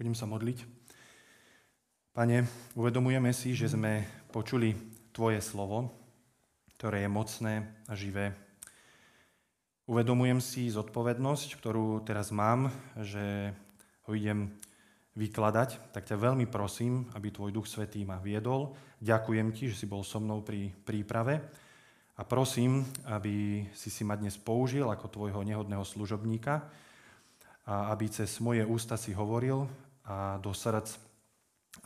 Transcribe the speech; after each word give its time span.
Budem 0.00 0.16
sa 0.16 0.24
modliť. 0.24 0.64
Pane, 2.16 2.48
uvedomujeme 2.72 3.36
si, 3.36 3.52
že 3.52 3.68
sme 3.68 4.08
počuli 4.32 4.72
Tvoje 5.12 5.44
slovo, 5.44 5.92
ktoré 6.80 7.04
je 7.04 7.10
mocné 7.12 7.68
a 7.84 7.92
živé. 7.92 8.32
Uvedomujem 9.84 10.40
si 10.40 10.72
zodpovednosť, 10.72 11.52
ktorú 11.52 12.00
teraz 12.00 12.32
mám, 12.32 12.72
že 12.96 13.52
ho 14.08 14.16
idem 14.16 14.48
vykladať, 15.20 15.92
tak 15.92 16.08
ťa 16.08 16.16
veľmi 16.16 16.48
prosím, 16.48 17.04
aby 17.12 17.28
Tvoj 17.28 17.52
Duch 17.52 17.68
Svetý 17.68 18.00
ma 18.08 18.16
viedol. 18.24 18.72
Ďakujem 19.04 19.52
Ti, 19.52 19.68
že 19.68 19.84
si 19.84 19.84
bol 19.84 20.00
so 20.00 20.16
mnou 20.16 20.40
pri 20.40 20.72
príprave 20.80 21.44
a 22.16 22.24
prosím, 22.24 22.88
aby 23.04 23.68
si 23.76 23.92
si 23.92 24.00
ma 24.00 24.16
dnes 24.16 24.40
použil 24.40 24.88
ako 24.88 25.12
Tvojho 25.12 25.44
nehodného 25.44 25.84
služobníka 25.84 26.72
a 27.68 27.92
aby 27.92 28.08
cez 28.08 28.40
moje 28.40 28.64
ústa 28.64 28.96
si 28.96 29.12
hovoril 29.12 29.68
a 30.06 30.40
do 30.40 30.54
srdc 30.54 30.96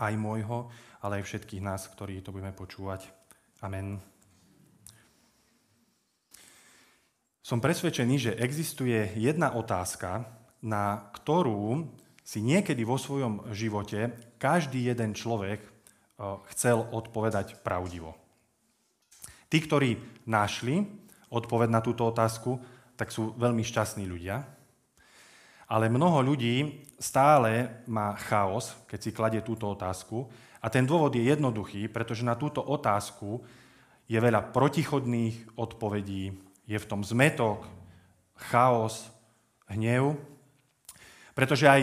aj 0.00 0.14
môjho, 0.16 0.70
ale 1.04 1.20
aj 1.20 1.28
všetkých 1.28 1.62
nás, 1.62 1.86
ktorí 1.92 2.24
to 2.24 2.32
budeme 2.32 2.54
počúvať. 2.56 3.06
Amen. 3.60 4.00
Som 7.44 7.60
presvedčený, 7.60 8.14
že 8.16 8.36
existuje 8.40 9.12
jedna 9.20 9.52
otázka, 9.52 10.24
na 10.64 11.12
ktorú 11.12 11.84
si 12.24 12.40
niekedy 12.40 12.88
vo 12.88 12.96
svojom 12.96 13.52
živote 13.52 14.16
každý 14.40 14.88
jeden 14.88 15.12
človek 15.12 15.60
eh, 15.60 15.70
chcel 16.56 16.80
odpovedať 16.88 17.60
pravdivo. 17.60 18.16
Tí, 19.52 19.60
ktorí 19.60 20.00
našli 20.24 20.88
odpoveď 21.28 21.68
na 21.68 21.84
túto 21.84 22.08
otázku, 22.08 22.58
tak 22.96 23.12
sú 23.12 23.36
veľmi 23.36 23.60
šťastní 23.60 24.08
ľudia. 24.08 24.40
Ale 25.64 25.88
mnoho 25.88 26.20
ľudí 26.20 26.84
stále 27.00 27.82
má 27.88 28.16
chaos, 28.16 28.76
keď 28.88 28.98
si 29.00 29.10
kladie 29.12 29.40
túto 29.40 29.68
otázku. 29.68 30.28
A 30.64 30.72
ten 30.72 30.84
dôvod 30.88 31.12
je 31.12 31.24
jednoduchý, 31.28 31.92
pretože 31.92 32.24
na 32.24 32.36
túto 32.36 32.64
otázku 32.64 33.44
je 34.08 34.16
veľa 34.20 34.52
protichodných 34.52 35.56
odpovedí, 35.56 36.32
je 36.64 36.78
v 36.80 36.88
tom 36.88 37.04
zmetok, 37.04 37.64
chaos, 38.52 39.08
hnev. 39.68 40.16
Pretože 41.32 41.68
aj 41.68 41.82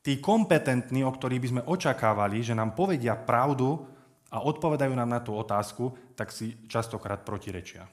tí 0.00 0.20
kompetentní, 0.20 1.04
o 1.04 1.12
ktorých 1.12 1.42
by 1.42 1.48
sme 1.48 1.66
očakávali, 1.68 2.40
že 2.40 2.56
nám 2.56 2.72
povedia 2.72 3.16
pravdu 3.16 3.84
a 4.32 4.40
odpovedajú 4.40 4.92
nám 4.96 5.10
na 5.10 5.20
tú 5.20 5.36
otázku, 5.36 5.92
tak 6.16 6.32
si 6.32 6.56
častokrát 6.68 7.24
protirečia. 7.24 7.84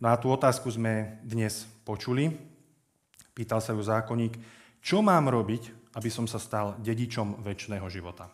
No 0.00 0.10
a 0.10 0.18
tú 0.20 0.32
otázku 0.32 0.68
sme 0.68 1.20
dnes 1.22 1.64
počuli. 1.86 2.53
Pýtal 3.34 3.58
sa 3.58 3.74
ju 3.74 3.82
zákonník, 3.82 4.38
čo 4.78 5.02
mám 5.02 5.26
robiť, 5.26 5.94
aby 5.98 6.08
som 6.10 6.30
sa 6.30 6.38
stal 6.38 6.78
dedičom 6.78 7.42
väčšného 7.42 7.86
života. 7.90 8.30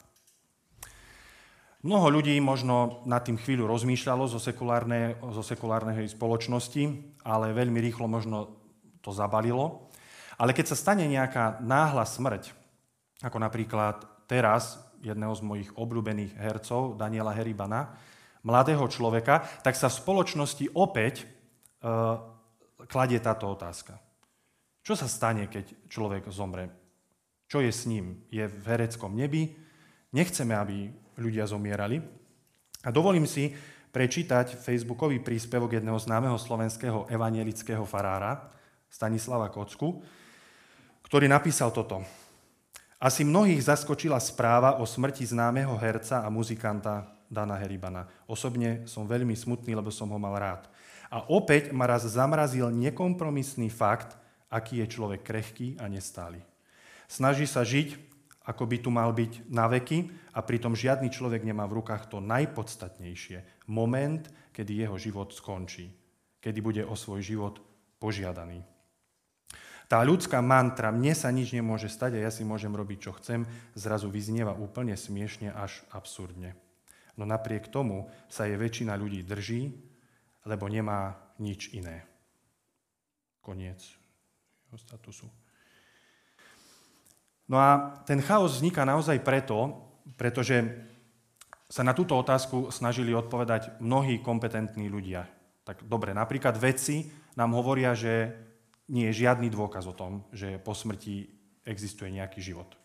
Mnoho 1.80 2.20
ľudí 2.20 2.36
možno 2.44 3.00
nad 3.08 3.24
tým 3.24 3.40
chvíľu 3.40 3.64
rozmýšľalo 3.64 4.28
zo, 4.28 4.36
sekulárnej, 4.36 5.16
zo 5.32 5.40
sekulárnej 5.40 6.04
spoločnosti, 6.12 7.16
ale 7.24 7.56
veľmi 7.56 7.80
rýchlo 7.80 8.04
možno 8.04 8.52
to 9.00 9.16
zabalilo. 9.16 9.88
Ale 10.36 10.52
keď 10.52 10.72
sa 10.72 10.76
stane 10.76 11.08
nejaká 11.08 11.64
náhla 11.64 12.04
smrť, 12.04 12.52
ako 13.24 13.40
napríklad 13.40 14.04
teraz 14.28 14.76
jedného 15.00 15.32
z 15.32 15.40
mojich 15.40 15.70
obľúbených 15.72 16.36
hercov, 16.36 17.00
Daniela 17.00 17.32
Heribana, 17.32 17.96
mladého 18.44 18.84
človeka, 18.88 19.44
tak 19.64 19.72
sa 19.76 19.88
v 19.88 20.00
spoločnosti 20.00 20.76
opäť 20.76 21.24
e, 21.24 21.26
kladie 22.88 23.20
táto 23.20 23.48
otázka. 23.48 23.96
Čo 24.80 24.96
sa 24.96 25.06
stane, 25.06 25.46
keď 25.46 25.76
človek 25.92 26.28
zomre? 26.32 26.72
Čo 27.50 27.60
je 27.60 27.72
s 27.74 27.84
ním? 27.84 28.22
Je 28.30 28.46
v 28.46 28.64
hereckom 28.64 29.12
nebi? 29.12 29.52
Nechceme, 30.14 30.54
aby 30.56 30.90
ľudia 31.18 31.44
zomierali. 31.44 32.00
A 32.80 32.88
dovolím 32.88 33.28
si 33.28 33.52
prečítať 33.90 34.56
facebookový 34.56 35.20
príspevok 35.20 35.76
jedného 35.76 35.98
známeho 35.98 36.38
slovenského 36.38 37.10
evanielického 37.10 37.82
farára, 37.84 38.48
Stanislava 38.90 39.46
Kocku, 39.50 40.02
ktorý 41.06 41.30
napísal 41.30 41.70
toto. 41.70 42.02
Asi 42.98 43.22
mnohých 43.22 43.70
zaskočila 43.70 44.18
správa 44.18 44.82
o 44.82 44.84
smrti 44.84 45.24
známeho 45.30 45.72
herca 45.78 46.26
a 46.26 46.28
muzikanta 46.28 47.06
Dana 47.30 47.54
Heribana. 47.56 48.10
Osobne 48.26 48.84
som 48.90 49.06
veľmi 49.06 49.32
smutný, 49.38 49.78
lebo 49.78 49.94
som 49.94 50.10
ho 50.10 50.18
mal 50.18 50.34
rád. 50.36 50.66
A 51.06 51.22
opäť 51.30 51.70
ma 51.70 51.86
raz 51.86 52.06
zamrazil 52.06 52.68
nekompromisný 52.70 53.70
fakt, 53.70 54.19
aký 54.50 54.82
je 54.82 54.86
človek 54.90 55.22
krehký 55.22 55.78
a 55.78 55.86
nestály. 55.86 56.42
Snaží 57.06 57.46
sa 57.46 57.62
žiť 57.62 58.10
ako 58.50 58.66
by 58.66 58.76
tu 58.82 58.90
mal 58.90 59.14
byť 59.14 59.52
na 59.52 59.70
veky 59.70 60.10
a 60.34 60.42
pritom 60.42 60.74
žiadny 60.74 61.12
človek 61.12 61.46
nemá 61.46 61.68
v 61.70 61.78
rukách 61.78 62.08
to 62.10 62.18
najpodstatnejšie. 62.18 63.68
Moment, 63.70 64.26
kedy 64.50 64.82
jeho 64.82 64.96
život 64.98 65.30
skončí. 65.30 65.92
Kedy 66.42 66.58
bude 66.58 66.82
o 66.82 66.96
svoj 66.98 67.22
život 67.22 67.62
požiadaný. 68.00 68.64
Tá 69.90 70.00
ľudská 70.06 70.38
mantra, 70.38 70.94
mne 70.94 71.12
sa 71.18 71.28
nič 71.34 71.50
nemôže 71.50 71.90
stať 71.90 72.18
a 72.18 72.22
ja 72.26 72.30
si 72.30 72.46
môžem 72.46 72.70
robiť, 72.70 72.98
čo 73.10 73.12
chcem, 73.18 73.42
zrazu 73.74 74.06
vyznieva 74.06 74.54
úplne 74.54 74.94
smiešne 74.94 75.50
až 75.50 75.82
absurdne. 75.90 76.54
No 77.18 77.26
napriek 77.26 77.68
tomu 77.68 78.08
sa 78.30 78.46
je 78.46 78.54
väčšina 78.54 78.94
ľudí 78.94 79.26
drží, 79.26 79.74
lebo 80.46 80.70
nemá 80.70 81.18
nič 81.42 81.74
iné. 81.74 82.06
Koniec 83.42 83.99
jeho 84.70 84.78
statusu. 84.78 85.26
No 87.50 87.58
a 87.58 87.98
ten 88.06 88.22
chaos 88.22 88.62
vzniká 88.62 88.86
naozaj 88.86 89.18
preto, 89.26 89.74
pretože 90.14 90.62
sa 91.66 91.82
na 91.82 91.90
túto 91.90 92.14
otázku 92.14 92.70
snažili 92.70 93.10
odpovedať 93.10 93.82
mnohí 93.82 94.22
kompetentní 94.22 94.86
ľudia. 94.86 95.26
Tak 95.66 95.82
dobre, 95.90 96.14
napríklad 96.14 96.54
vedci 96.54 97.10
nám 97.34 97.58
hovoria, 97.58 97.98
že 97.98 98.30
nie 98.90 99.10
je 99.10 99.26
žiadny 99.26 99.50
dôkaz 99.50 99.90
o 99.90 99.94
tom, 99.94 100.22
že 100.30 100.62
po 100.62 100.74
smrti 100.74 101.30
existuje 101.66 102.14
nejaký 102.14 102.38
život. 102.38 102.78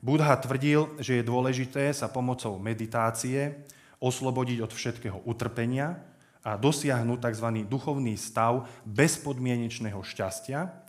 Budha 0.00 0.36
tvrdil, 0.36 0.96
že 1.00 1.20
je 1.20 1.28
dôležité 1.28 1.92
sa 1.92 2.08
pomocou 2.12 2.56
meditácie 2.60 3.64
oslobodiť 4.00 4.60
od 4.60 4.72
všetkého 4.72 5.24
utrpenia 5.24 6.00
a 6.44 6.60
dosiahnuť 6.60 7.18
tzv. 7.20 7.48
duchovný 7.64 8.16
stav 8.20 8.68
bezpodmienečného 8.84 10.00
šťastia, 10.04 10.85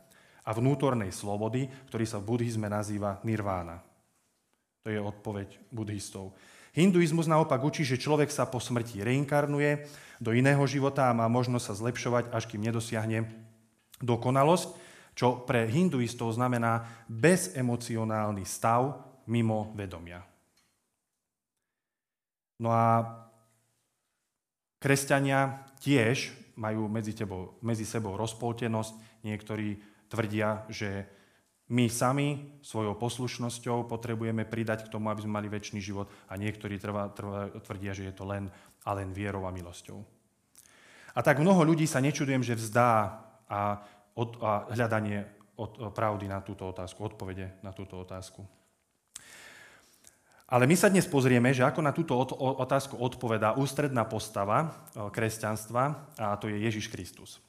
a 0.48 0.56
vnútornej 0.56 1.12
slobody, 1.12 1.68
ktorý 1.92 2.08
sa 2.08 2.24
v 2.24 2.32
buddhizme 2.32 2.72
nazýva 2.72 3.20
nirvána. 3.28 3.84
To 4.88 4.96
je 4.96 5.04
odpoveď 5.04 5.60
buddhistov. 5.68 6.32
Hinduizmus 6.72 7.28
naopak 7.28 7.60
učí, 7.60 7.84
že 7.84 8.00
človek 8.00 8.32
sa 8.32 8.48
po 8.48 8.64
smrti 8.64 9.04
reinkarnuje 9.04 9.84
do 10.24 10.32
iného 10.32 10.64
života 10.64 11.12
a 11.12 11.18
má 11.18 11.28
možnosť 11.28 11.66
sa 11.68 11.74
zlepšovať, 11.76 12.32
až 12.32 12.44
kým 12.48 12.64
nedosiahne 12.64 13.28
dokonalosť, 14.00 14.70
čo 15.18 15.44
pre 15.44 15.66
hinduistov 15.68 16.32
znamená 16.32 16.86
bezemocionálny 17.10 18.46
stav 18.46 19.04
mimo 19.28 19.74
vedomia. 19.76 20.22
No 22.62 22.72
a 22.72 23.04
kresťania 24.80 25.66
tiež 25.82 26.34
majú 26.58 26.90
medzi, 26.90 27.14
tebou, 27.14 27.58
medzi 27.62 27.86
sebou 27.86 28.18
rozpoltenosť. 28.18 29.26
Niektorí 29.26 29.97
tvrdia, 30.08 30.66
že 30.72 31.06
my 31.68 31.92
sami 31.92 32.60
svojou 32.64 32.96
poslušnosťou 32.96 33.92
potrebujeme 33.92 34.48
pridať 34.48 34.88
k 34.88 34.92
tomu, 34.92 35.12
aby 35.12 35.28
sme 35.28 35.36
mali 35.44 35.52
väčší 35.52 35.84
život 35.84 36.08
a 36.32 36.40
niektorí 36.40 36.80
trvá, 36.80 37.12
trvá, 37.12 37.52
tvrdia, 37.60 37.92
že 37.92 38.08
je 38.08 38.14
to 38.16 38.24
len 38.24 38.48
a 38.88 38.96
len 38.96 39.12
vierou 39.12 39.44
a 39.44 39.52
milosťou. 39.52 40.00
A 41.12 41.20
tak 41.20 41.44
mnoho 41.44 41.68
ľudí 41.68 41.84
sa 41.84 42.00
nečudujem, 42.00 42.40
že 42.40 42.56
vzdá 42.56 43.20
a, 43.52 43.84
od, 44.16 44.40
a 44.40 44.72
hľadanie 44.72 45.28
od, 45.60 45.92
pravdy 45.92 46.32
na 46.32 46.40
túto 46.40 46.64
otázku, 46.70 47.04
odpovede 47.04 47.60
na 47.66 47.76
túto 47.76 48.00
otázku. 48.00 48.48
Ale 50.48 50.64
my 50.64 50.80
sa 50.80 50.88
dnes 50.88 51.04
pozrieme, 51.04 51.52
že 51.52 51.68
ako 51.68 51.84
na 51.84 51.92
túto 51.92 52.16
otázku 52.40 52.96
odpovedá 52.96 53.60
ústredná 53.60 54.08
postava 54.08 54.64
e, 54.64 54.68
kresťanstva 55.12 55.84
a 56.16 56.40
to 56.40 56.48
je 56.48 56.64
Ježiš 56.64 56.88
Kristus. 56.88 57.44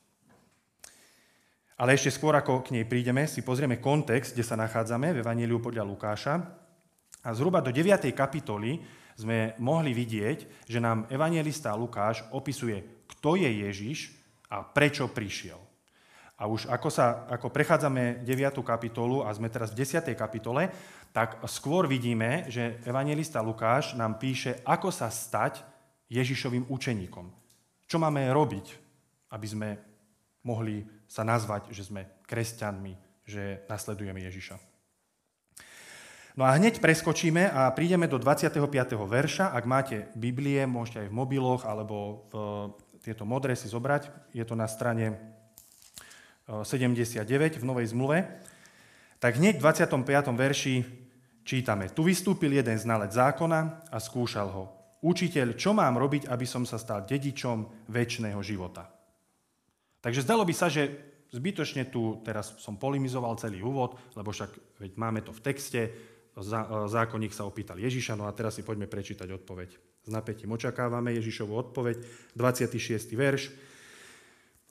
Ale 1.79 1.95
ešte 1.95 2.11
skôr, 2.11 2.35
ako 2.35 2.67
k 2.67 2.75
nej 2.75 2.83
prídeme, 2.91 3.31
si 3.31 3.47
pozrieme 3.47 3.79
kontext, 3.79 4.35
kde 4.35 4.43
sa 4.43 4.59
nachádzame 4.59 5.15
v 5.15 5.23
Evangeliu 5.23 5.63
podľa 5.63 5.87
Lukáša. 5.87 6.35
A 7.23 7.31
zhruba 7.31 7.63
do 7.63 7.71
9. 7.71 8.11
kapitoly 8.11 8.83
sme 9.15 9.55
mohli 9.63 9.95
vidieť, 9.95 10.67
že 10.67 10.83
nám 10.83 11.07
evangelista 11.07 11.71
Lukáš 11.79 12.27
opisuje, 12.35 12.83
kto 13.07 13.39
je 13.39 13.51
Ježiš 13.63 14.11
a 14.51 14.67
prečo 14.67 15.07
prišiel. 15.07 15.59
A 16.39 16.51
už 16.51 16.67
ako, 16.67 16.91
sa, 16.91 17.31
ako 17.31 17.51
prechádzame 17.51 18.27
9. 18.27 18.59
kapitolu 18.67 19.23
a 19.23 19.31
sme 19.31 19.47
teraz 19.47 19.71
v 19.71 19.83
10. 19.87 20.03
kapitole, 20.19 20.75
tak 21.15 21.39
skôr 21.47 21.87
vidíme, 21.87 22.51
že 22.51 22.83
evangelista 22.87 23.39
Lukáš 23.39 23.95
nám 23.95 24.19
píše, 24.19 24.67
ako 24.67 24.91
sa 24.91 25.15
stať 25.15 25.63
Ježišovým 26.11 26.67
učeníkom. 26.67 27.27
Čo 27.87 28.03
máme 28.03 28.27
robiť, 28.35 28.67
aby 29.31 29.47
sme 29.47 29.69
mohli 30.43 30.98
sa 31.09 31.25
nazvať, 31.25 31.73
že 31.73 31.89
sme 31.89 32.07
kresťanmi, 32.29 33.25
že 33.25 33.65
nasledujeme 33.67 34.21
Ježiša. 34.29 34.61
No 36.39 36.47
a 36.47 36.55
hneď 36.55 36.79
preskočíme 36.79 37.51
a 37.51 37.67
prídeme 37.75 38.07
do 38.07 38.15
25. 38.15 38.63
verša. 38.95 39.51
Ak 39.51 39.67
máte 39.67 40.07
Biblie, 40.15 40.63
môžete 40.71 41.03
aj 41.03 41.09
v 41.11 41.19
mobiloch 41.19 41.67
alebo 41.67 42.29
v 42.31 42.35
tieto 43.03 43.27
modré 43.27 43.59
si 43.59 43.67
zobrať. 43.67 44.07
Je 44.31 44.47
to 44.47 44.55
na 44.55 44.71
strane 44.71 45.19
79 46.47 47.27
v 47.59 47.65
Novej 47.67 47.91
zmluve. 47.91 48.23
Tak 49.19 49.35
hneď 49.35 49.59
v 49.59 49.67
25. 49.67 50.31
verši 50.39 50.87
čítame. 51.43 51.91
Tu 51.91 52.07
vystúpil 52.07 52.55
jeden 52.55 52.79
znalec 52.79 53.11
zákona 53.11 53.91
a 53.91 53.99
skúšal 53.99 54.49
ho. 54.55 54.65
Učiteľ, 55.03 55.59
čo 55.59 55.75
mám 55.75 55.99
robiť, 55.99 56.31
aby 56.31 56.47
som 56.47 56.63
sa 56.63 56.79
stal 56.79 57.03
dedičom 57.03 57.91
väčšného 57.91 58.39
života? 58.47 58.98
Takže 59.99 60.23
zdalo 60.23 60.47
by 60.47 60.55
sa, 60.55 60.71
že 60.71 60.95
zbytočne 61.35 61.91
tu 61.91 62.23
teraz 62.25 62.57
som 62.63 62.81
polimizoval 62.81 63.37
celý 63.37 63.61
úvod, 63.61 63.99
lebo 64.17 64.33
však 64.33 64.81
veď 64.81 64.93
máme 64.97 65.21
to 65.21 65.35
v 65.35 65.45
texte, 65.45 65.81
zákonník 66.89 67.35
sa 67.35 67.45
opýtal 67.45 67.77
Ježiša, 67.83 68.15
no 68.15 68.31
a 68.31 68.33
teraz 68.33 68.55
si 68.55 68.63
poďme 68.63 68.87
prečítať 68.87 69.27
odpoveď. 69.43 69.69
S 70.07 70.11
napätím 70.11 70.55
očakávame 70.55 71.13
Ježišovu 71.19 71.53
odpoveď, 71.53 71.99
26. 72.39 73.19
verš. 73.19 73.51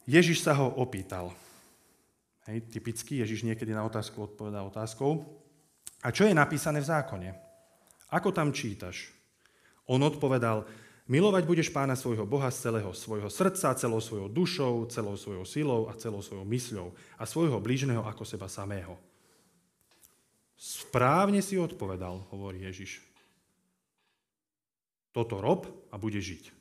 Ježiš 0.08 0.48
sa 0.48 0.56
ho 0.56 0.72
opýtal. 0.80 1.36
Hej, 2.48 2.72
typicky, 2.72 3.20
Ježiš 3.20 3.44
niekedy 3.44 3.76
na 3.76 3.84
otázku 3.84 4.24
odpovedá 4.24 4.64
otázkou. 4.64 5.28
A 6.08 6.16
čo 6.16 6.24
je 6.24 6.32
napísané 6.32 6.80
v 6.80 6.88
zákone? 6.88 7.30
Ako 8.16 8.32
tam 8.32 8.56
čítaš? 8.56 9.12
On 9.92 10.00
odpovedal, 10.00 10.64
milovať 11.08 11.44
budeš 11.48 11.70
pána 11.72 11.96
svojho 11.96 12.28
Boha 12.28 12.52
z 12.52 12.68
celého 12.68 12.92
svojho 12.92 13.32
srdca, 13.32 13.76
celou 13.80 14.04
svojou 14.04 14.28
dušou, 14.28 14.86
celou 14.92 15.16
svojou 15.16 15.44
silou 15.48 15.82
a 15.88 15.96
celou 15.96 16.20
svojou 16.20 16.46
mysľou 16.46 16.88
a 17.18 17.24
svojho 17.24 17.58
blížneho 17.64 18.04
ako 18.04 18.24
seba 18.28 18.52
samého. 18.52 19.00
Správne 20.58 21.40
si 21.40 21.56
odpovedal, 21.56 22.28
hovorí 22.34 22.66
Ježiš. 22.66 23.02
Toto 25.16 25.42
rob 25.42 25.66
a 25.90 25.96
bude 25.98 26.22
žiť. 26.22 26.54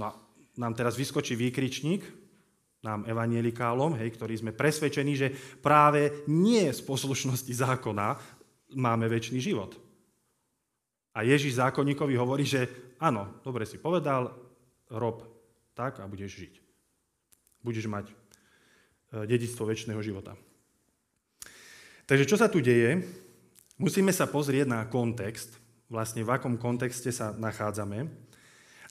No 0.00 0.10
a 0.10 0.12
nám 0.58 0.74
teraz 0.74 0.98
vyskočí 0.98 1.38
výkričník, 1.38 2.02
nám 2.84 3.08
evanielikáľom, 3.08 3.96
hej, 3.96 4.12
ktorí 4.12 4.34
sme 4.36 4.52
presvedčení, 4.52 5.16
že 5.16 5.32
práve 5.64 6.24
nie 6.28 6.68
z 6.68 6.80
poslušnosti 6.84 7.48
zákona 7.48 8.20
máme 8.76 9.08
väčší 9.08 9.40
život. 9.40 9.83
A 11.14 11.22
Ježiš 11.22 11.62
zákonníkovi 11.62 12.18
hovorí, 12.18 12.42
že 12.42 12.66
áno, 12.98 13.38
dobre 13.46 13.62
si 13.64 13.78
povedal, 13.78 14.34
rob 14.90 15.22
tak 15.74 16.02
a 16.02 16.10
budeš 16.10 16.42
žiť. 16.42 16.54
Budeš 17.62 17.86
mať 17.86 18.10
e, 18.10 18.14
dedictvo 19.26 19.70
väčšného 19.70 20.02
života. 20.02 20.34
Takže 22.04 22.26
čo 22.26 22.36
sa 22.36 22.50
tu 22.50 22.58
deje? 22.58 23.00
Musíme 23.78 24.10
sa 24.10 24.26
pozrieť 24.26 24.66
na 24.70 24.86
kontext, 24.86 25.54
vlastne 25.86 26.26
v 26.26 26.30
akom 26.34 26.58
kontexte 26.58 27.10
sa 27.14 27.30
nachádzame. 27.34 28.10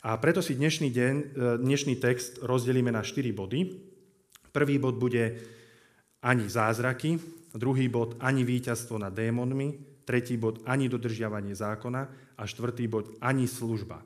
A 0.03 0.19
preto 0.19 0.43
si 0.43 0.55
dnešný, 0.55 0.91
deň, 0.91 1.15
e, 1.15 1.25
dnešný 1.59 1.99
text 1.99 2.39
rozdelíme 2.39 2.91
na 2.91 3.03
4 3.03 3.35
body. 3.35 3.83
Prvý 4.55 4.79
bod 4.79 4.95
bude 4.95 5.39
ani 6.23 6.47
zázraky, 6.47 7.19
druhý 7.51 7.91
bod 7.91 8.15
ani 8.23 8.47
víťazstvo 8.47 8.95
nad 8.95 9.11
démonmi, 9.11 9.92
tretí 10.03 10.35
bod 10.37 10.61
ani 10.67 10.91
dodržiavanie 10.91 11.55
zákona 11.55 12.01
a 12.37 12.43
štvrtý 12.43 12.87
bod 12.87 13.15
ani 13.23 13.47
služba. 13.47 14.03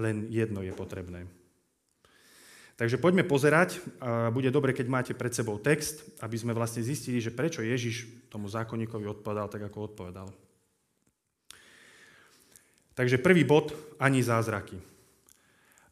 Len 0.00 0.26
jedno 0.32 0.64
je 0.64 0.72
potrebné. 0.72 1.28
Takže 2.80 2.96
poďme 2.96 3.28
pozerať. 3.28 3.76
Bude 4.32 4.48
dobre, 4.48 4.72
keď 4.72 4.86
máte 4.88 5.12
pred 5.12 5.36
sebou 5.36 5.60
text, 5.60 6.00
aby 6.24 6.32
sme 6.40 6.56
vlastne 6.56 6.80
zistili, 6.80 7.20
že 7.20 7.28
prečo 7.28 7.60
Ježiš 7.60 8.08
tomu 8.32 8.48
zákonníkovi 8.48 9.04
odpovedal 9.04 9.52
tak, 9.52 9.68
ako 9.68 9.92
odpovedal. 9.92 10.32
Takže 12.96 13.20
prvý 13.20 13.44
bod, 13.44 13.76
ani 14.00 14.24
zázraky. 14.24 14.80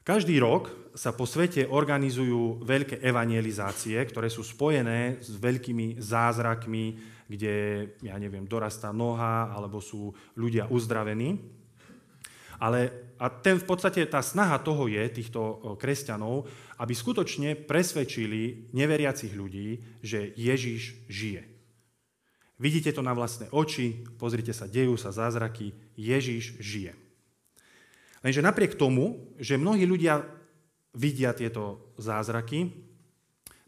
Každý 0.08 0.40
rok 0.40 0.72
sa 0.96 1.12
po 1.12 1.28
svete 1.28 1.68
organizujú 1.68 2.64
veľké 2.64 3.04
evangelizácie, 3.04 4.00
ktoré 4.08 4.32
sú 4.32 4.40
spojené 4.40 5.20
s 5.20 5.36
veľkými 5.36 6.00
zázrakmi, 6.00 6.96
kde, 7.28 7.56
ja 8.00 8.16
neviem, 8.16 8.48
dorastá 8.48 8.88
noha, 8.88 9.52
alebo 9.52 9.84
sú 9.84 10.16
ľudia 10.32 10.64
uzdravení. 10.72 11.36
Ale 12.56 13.12
a 13.20 13.28
ten 13.28 13.60
v 13.60 13.68
podstate 13.68 14.00
tá 14.08 14.24
snaha 14.24 14.56
toho 14.64 14.88
je, 14.88 15.04
týchto 15.12 15.76
kresťanov, 15.76 16.48
aby 16.80 16.96
skutočne 16.96 17.68
presvedčili 17.68 18.72
neveriacich 18.72 19.36
ľudí, 19.36 20.00
že 20.00 20.32
Ježiš 20.40 21.04
žije. 21.04 21.44
Vidíte 22.56 22.96
to 22.96 23.04
na 23.04 23.12
vlastné 23.12 23.52
oči, 23.52 24.08
pozrite 24.16 24.56
sa, 24.56 24.64
dejú 24.64 24.96
sa 24.96 25.12
zázraky, 25.12 25.76
Ježiš 26.00 26.56
žije. 26.64 27.07
Lenže 28.22 28.42
napriek 28.42 28.74
tomu, 28.74 29.34
že 29.38 29.60
mnohí 29.60 29.86
ľudia 29.86 30.26
vidia 30.94 31.30
tieto 31.36 31.94
zázraky, 32.00 32.72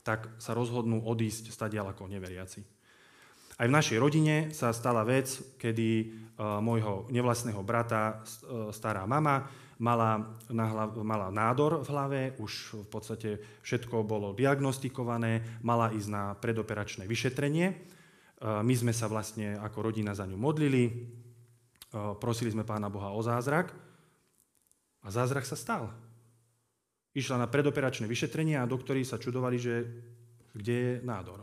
tak 0.03 0.27
sa 0.43 0.57
rozhodnú 0.57 1.05
odísť 1.07 1.53
stadiaľ 1.55 1.95
ako 1.95 2.11
neveriaci. 2.11 2.61
Aj 3.61 3.69
v 3.69 3.77
našej 3.77 4.01
rodine 4.01 4.51
sa 4.57 4.73
stala 4.73 5.05
vec, 5.05 5.29
kedy 5.61 5.89
e, 6.01 6.05
môjho 6.41 7.05
nevlastného 7.13 7.61
brata 7.61 8.25
e, 8.25 8.73
stará 8.73 9.05
mama 9.05 9.45
mala, 9.77 10.37
hlav, 10.49 10.97
mala 11.05 11.29
nádor 11.29 11.85
v 11.85 11.89
hlave, 11.93 12.21
už 12.41 12.85
v 12.85 12.89
podstate 12.89 13.31
všetko 13.61 14.01
bolo 14.05 14.33
diagnostikované, 14.33 15.61
mala 15.61 15.93
ísť 15.93 16.09
na 16.09 16.33
predoperačné 16.41 17.05
vyšetrenie. 17.05 17.69
E, 17.69 17.75
my 18.41 18.75
sme 18.77 18.97
sa 18.97 19.13
vlastne 19.13 19.61
ako 19.61 19.93
rodina 19.93 20.17
za 20.17 20.25
ňu 20.25 20.41
modlili, 20.41 21.13
prosili 22.23 22.55
sme 22.55 22.63
Pána 22.63 22.87
Boha 22.87 23.11
o 23.11 23.19
zázrak 23.19 23.90
a 25.01 25.09
zázrak 25.09 25.49
sa 25.49 25.57
stal. 25.57 25.93
Išla 27.17 27.43
na 27.43 27.51
predoperačné 27.51 28.07
vyšetrenie 28.07 28.55
a 28.61 28.69
doktori 28.71 29.03
sa 29.03 29.19
čudovali, 29.19 29.57
že 29.59 29.75
kde 30.55 30.75
je 30.75 30.93
nádor 31.03 31.43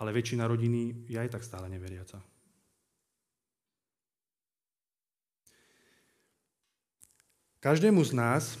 ale 0.00 0.16
väčšina 0.16 0.48
rodiny 0.48 1.04
je 1.12 1.20
aj 1.20 1.36
tak 1.36 1.44
stále 1.44 1.68
neveriaca. 1.68 2.24
Každému 7.60 8.00
z 8.00 8.12
nás 8.16 8.56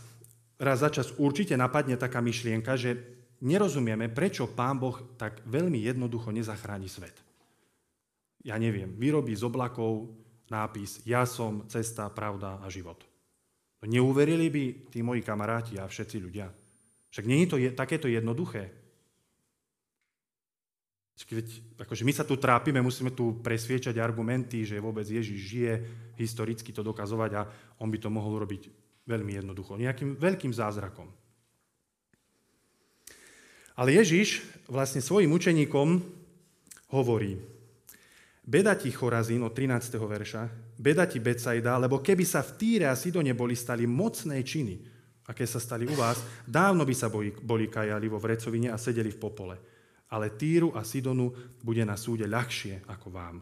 raz 0.60 0.84
za 0.84 0.92
čas 0.92 1.08
určite 1.16 1.56
napadne 1.56 1.96
taká 1.96 2.20
myšlienka, 2.20 2.76
že 2.76 3.00
nerozumieme, 3.40 4.12
prečo 4.12 4.44
Pán 4.52 4.76
Boh 4.76 5.16
tak 5.16 5.40
veľmi 5.48 5.80
jednoducho 5.80 6.28
nezachráni 6.28 6.84
svet. 6.84 7.16
Ja 8.44 8.60
neviem, 8.60 8.92
vyrobí 9.00 9.32
z 9.32 9.48
oblakov 9.48 10.12
nápis 10.50 11.00
Ja 11.06 11.24
som 11.24 11.64
cesta, 11.70 12.10
pravda 12.10 12.60
a 12.60 12.66
život. 12.68 13.00
No 13.80 13.88
neuverili 13.88 14.52
by 14.52 14.64
tí 14.92 15.00
moji 15.00 15.24
kamaráti 15.24 15.80
a 15.80 15.88
všetci 15.88 16.16
ľudia. 16.20 16.52
Však 17.10 17.24
nie 17.24 17.42
je 17.42 17.48
to 17.48 17.56
je, 17.56 17.68
takéto 17.72 18.06
jednoduché. 18.06 18.70
Keď, 21.20 21.76
akože 21.84 22.02
my 22.02 22.12
sa 22.16 22.24
tu 22.24 22.40
trápime, 22.40 22.80
musíme 22.80 23.12
tu 23.12 23.44
presviečať 23.44 23.92
argumenty, 24.00 24.64
že 24.64 24.80
vôbec 24.80 25.04
Ježiš 25.04 25.38
žije, 25.52 25.72
historicky 26.16 26.72
to 26.72 26.80
dokazovať 26.80 27.30
a 27.36 27.42
on 27.76 27.92
by 27.92 28.00
to 28.00 28.08
mohol 28.08 28.40
robiť 28.40 28.72
veľmi 29.04 29.36
jednoducho, 29.36 29.76
nejakým 29.76 30.16
veľkým 30.16 30.52
zázrakom. 30.56 31.12
Ale 33.76 33.96
Ježiš 33.96 34.44
vlastne 34.64 35.04
svojim 35.04 35.28
učeníkom 35.32 36.00
hovorí, 36.92 37.36
Beda 38.50 38.74
ti 38.74 38.90
Chorazín 38.90 39.46
od 39.46 39.54
13. 39.54 39.94
verša, 39.94 40.74
beda 40.74 41.06
ti 41.06 41.22
Becajda, 41.22 41.78
lebo 41.78 42.02
keby 42.02 42.26
sa 42.26 42.42
v 42.42 42.58
Týre 42.58 42.90
a 42.90 42.98
Sidone 42.98 43.30
boli 43.30 43.54
stali 43.54 43.86
mocné 43.86 44.42
činy, 44.42 44.74
aké 45.30 45.46
sa 45.46 45.62
stali 45.62 45.86
u 45.86 45.94
vás, 45.94 46.18
dávno 46.42 46.82
by 46.82 46.94
sa 46.98 47.06
boli, 47.06 47.30
boli 47.30 47.70
kajali 47.70 48.10
vo 48.10 48.18
vrecovine 48.18 48.74
a 48.74 48.80
sedeli 48.80 49.14
v 49.14 49.22
popole 49.22 49.54
ale 50.10 50.34
Týru 50.34 50.74
a 50.74 50.82
Sidonu 50.82 51.30
bude 51.62 51.86
na 51.86 51.94
súde 51.94 52.26
ľahšie 52.26 52.90
ako 52.90 53.08
vám. 53.14 53.36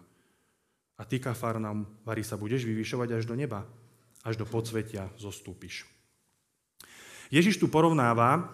A 0.98 1.02
ty, 1.06 1.16
Kafarnaum, 1.22 2.04
varí 2.04 2.20
sa 2.20 2.36
budeš 2.36 2.66
vyvyšovať 2.68 3.08
až 3.16 3.24
do 3.24 3.34
neba, 3.38 3.64
až 4.26 4.36
do 4.36 4.44
podsvetia 4.44 5.08
zostúpiš. 5.16 5.88
Ježiš 7.32 7.60
tu 7.60 7.68
porovnáva 7.68 8.40
uh, 8.40 8.44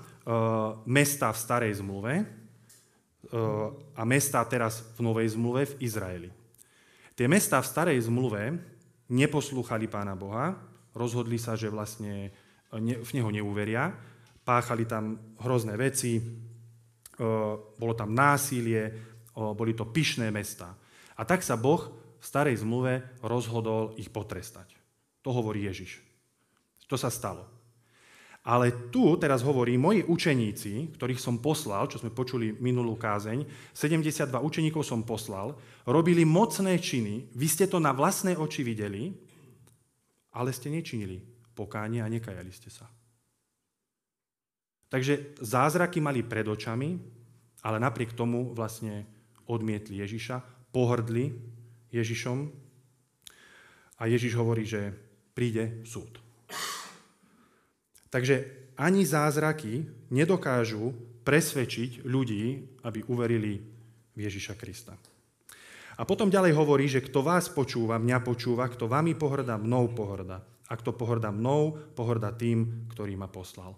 mesta 0.86 1.30
v 1.30 1.38
starej 1.40 1.72
zmluve 1.78 2.22
uh, 2.22 3.70
a 3.96 4.02
mesta 4.06 4.44
teraz 4.46 4.82
v 4.94 5.00
novej 5.02 5.34
zmluve 5.34 5.74
v 5.74 5.74
Izraeli. 5.82 6.30
Tie 7.14 7.30
mesta 7.30 7.62
v 7.62 7.70
starej 7.70 7.98
zmluve 8.10 8.58
neposlúchali 9.06 9.86
pána 9.86 10.18
Boha, 10.18 10.58
rozhodli 10.98 11.38
sa, 11.38 11.54
že 11.54 11.70
vlastne 11.70 12.34
v 12.74 13.10
neho 13.14 13.30
neuveria, 13.30 13.94
páchali 14.42 14.82
tam 14.82 15.38
hrozné 15.38 15.78
veci, 15.78 16.18
bolo 17.78 17.94
tam 17.94 18.10
násilie, 18.10 18.90
boli 19.34 19.78
to 19.78 19.86
pyšné 19.86 20.34
mesta. 20.34 20.74
A 21.14 21.22
tak 21.22 21.46
sa 21.46 21.54
Boh 21.54 21.86
v 22.18 22.24
starej 22.26 22.66
zmluve 22.66 23.22
rozhodol 23.22 23.94
ich 23.94 24.10
potrestať. 24.10 24.74
To 25.22 25.30
hovorí 25.30 25.70
Ježiš. 25.70 26.02
To 26.90 26.98
sa 26.98 27.14
stalo. 27.14 27.53
Ale 28.44 28.92
tu 28.92 29.16
teraz 29.16 29.40
hovorí, 29.40 29.80
moji 29.80 30.04
učeníci, 30.04 30.92
ktorých 30.92 31.16
som 31.16 31.40
poslal, 31.40 31.88
čo 31.88 31.96
sme 31.96 32.12
počuli 32.12 32.52
minulú 32.60 32.92
kázeň, 32.92 33.72
72 33.72 34.28
učeníkov 34.36 34.84
som 34.84 35.00
poslal, 35.00 35.56
robili 35.88 36.28
mocné 36.28 36.76
činy, 36.76 37.32
vy 37.32 37.46
ste 37.48 37.64
to 37.64 37.80
na 37.80 37.96
vlastné 37.96 38.36
oči 38.36 38.60
videli, 38.60 39.16
ale 40.36 40.52
ste 40.52 40.68
nečinili 40.68 41.24
pokánie 41.56 42.04
a 42.04 42.10
nekajali 42.12 42.52
ste 42.52 42.68
sa. 42.68 42.84
Takže 44.92 45.40
zázraky 45.40 46.04
mali 46.04 46.20
pred 46.20 46.44
očami, 46.44 47.00
ale 47.64 47.80
napriek 47.80 48.12
tomu 48.12 48.52
vlastne 48.52 49.08
odmietli 49.48 50.04
Ježiša, 50.04 50.68
pohrdli 50.68 51.32
Ježišom 51.94 52.38
a 53.98 54.02
Ježiš 54.04 54.36
hovorí, 54.36 54.68
že 54.68 54.92
príde 55.32 55.80
súd. 55.88 56.23
Takže 58.14 58.46
ani 58.78 59.02
zázraky 59.02 59.82
nedokážu 60.14 60.94
presvedčiť 61.26 62.06
ľudí, 62.06 62.62
aby 62.86 63.02
uverili 63.10 63.58
v 64.14 64.18
Ježiša 64.22 64.54
Krista. 64.54 64.94
A 65.98 66.02
potom 66.06 66.30
ďalej 66.30 66.54
hovorí, 66.54 66.86
že 66.86 67.02
kto 67.02 67.26
vás 67.26 67.50
počúva, 67.50 67.98
mňa 67.98 68.22
počúva, 68.22 68.70
kto 68.70 68.86
vami 68.86 69.18
pohrdá, 69.18 69.58
mnou 69.58 69.90
pohrdá. 69.90 70.46
A 70.70 70.78
kto 70.78 70.94
pohrdá 70.94 71.34
mnou, 71.34 71.74
pohrdá 71.98 72.30
tým, 72.30 72.86
ktorý 72.94 73.18
ma 73.18 73.26
poslal. 73.26 73.74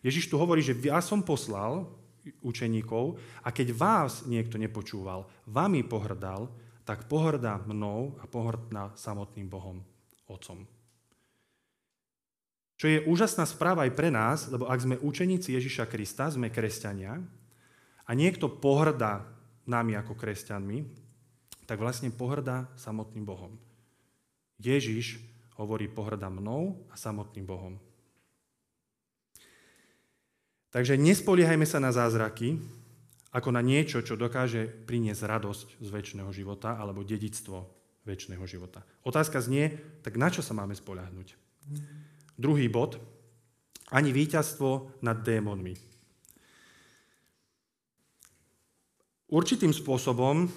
Ježiš 0.00 0.32
tu 0.32 0.40
hovorí, 0.40 0.64
že 0.64 0.76
ja 0.80 1.04
som 1.04 1.20
poslal 1.20 1.84
učeníkov 2.40 3.20
a 3.44 3.52
keď 3.52 3.76
vás 3.76 4.24
niekto 4.24 4.56
nepočúval, 4.56 5.28
vami 5.44 5.84
pohrdal, 5.84 6.48
tak 6.88 7.04
pohrdá 7.04 7.60
mnou 7.64 8.16
a 8.20 8.24
pohrdá 8.28 8.92
samotným 8.96 9.48
Bohom, 9.48 9.80
Otcom. 10.28 10.73
Čo 12.74 12.86
je 12.90 13.04
úžasná 13.06 13.46
správa 13.46 13.86
aj 13.86 13.92
pre 13.94 14.10
nás, 14.10 14.50
lebo 14.50 14.66
ak 14.66 14.82
sme 14.82 14.96
učeníci 14.98 15.54
Ježiša 15.54 15.86
Krista, 15.86 16.26
sme 16.26 16.50
kresťania 16.50 17.22
a 18.04 18.10
niekto 18.12 18.50
pohrdá 18.50 19.24
nami 19.64 19.94
ako 19.94 20.18
kresťanmi, 20.18 20.78
tak 21.64 21.80
vlastne 21.80 22.12
pohrdá 22.12 22.68
samotným 22.76 23.24
Bohom. 23.24 23.56
Ježiš 24.60 25.22
hovorí 25.56 25.88
pohrdá 25.88 26.28
mnou 26.28 26.84
a 26.90 26.98
samotným 26.98 27.46
Bohom. 27.46 27.78
Takže 30.74 30.98
nespoliehajme 30.98 31.64
sa 31.64 31.78
na 31.78 31.94
zázraky, 31.94 32.58
ako 33.34 33.50
na 33.54 33.62
niečo, 33.62 34.02
čo 34.02 34.18
dokáže 34.18 34.66
priniesť 34.66 35.22
radosť 35.26 35.68
z 35.78 35.88
väčšného 35.90 36.30
života 36.34 36.74
alebo 36.74 37.06
dedictvo 37.06 37.66
väčšného 38.06 38.42
života. 38.46 38.82
Otázka 39.06 39.38
znie, 39.42 39.74
tak 40.02 40.18
na 40.18 40.30
čo 40.30 40.42
sa 40.42 40.54
máme 40.54 40.74
spoľahnúť? 40.74 41.38
Druhý 42.34 42.66
bod, 42.66 42.98
ani 43.94 44.10
víťazstvo 44.10 45.00
nad 45.06 45.22
démonmi. 45.22 45.78
Určitým 49.30 49.70
spôsobom 49.70 50.50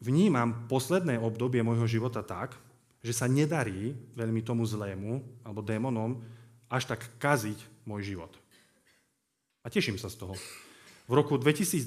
vnímam 0.00 0.68
posledné 0.68 1.20
obdobie 1.20 1.60
môjho 1.60 1.88
života 1.88 2.24
tak, 2.24 2.56
že 3.04 3.12
sa 3.12 3.28
nedarí 3.28 3.92
veľmi 4.16 4.40
tomu 4.40 4.64
zlému 4.64 5.20
alebo 5.44 5.60
démonom 5.64 6.20
až 6.66 6.90
tak 6.90 7.06
kaziť 7.20 7.86
môj 7.86 8.16
život. 8.16 8.32
A 9.62 9.70
teším 9.70 10.00
sa 10.00 10.10
z 10.10 10.16
toho. 10.22 10.34
V 11.06 11.12
roku 11.14 11.38
2020, 11.38 11.86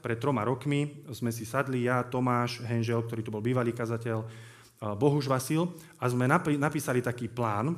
pred 0.00 0.16
troma 0.16 0.40
rokmi, 0.46 1.04
sme 1.12 1.28
si 1.28 1.44
sadli 1.44 1.84
ja, 1.84 2.00
Tomáš 2.00 2.64
Henžel, 2.64 3.04
ktorý 3.04 3.20
tu 3.20 3.28
bol 3.28 3.44
bývalý 3.44 3.76
kazateľ, 3.76 4.24
Bohuž 4.96 5.28
Vasil, 5.28 5.68
a 6.00 6.08
sme 6.08 6.24
napísali 6.56 7.04
taký 7.04 7.28
plán, 7.28 7.76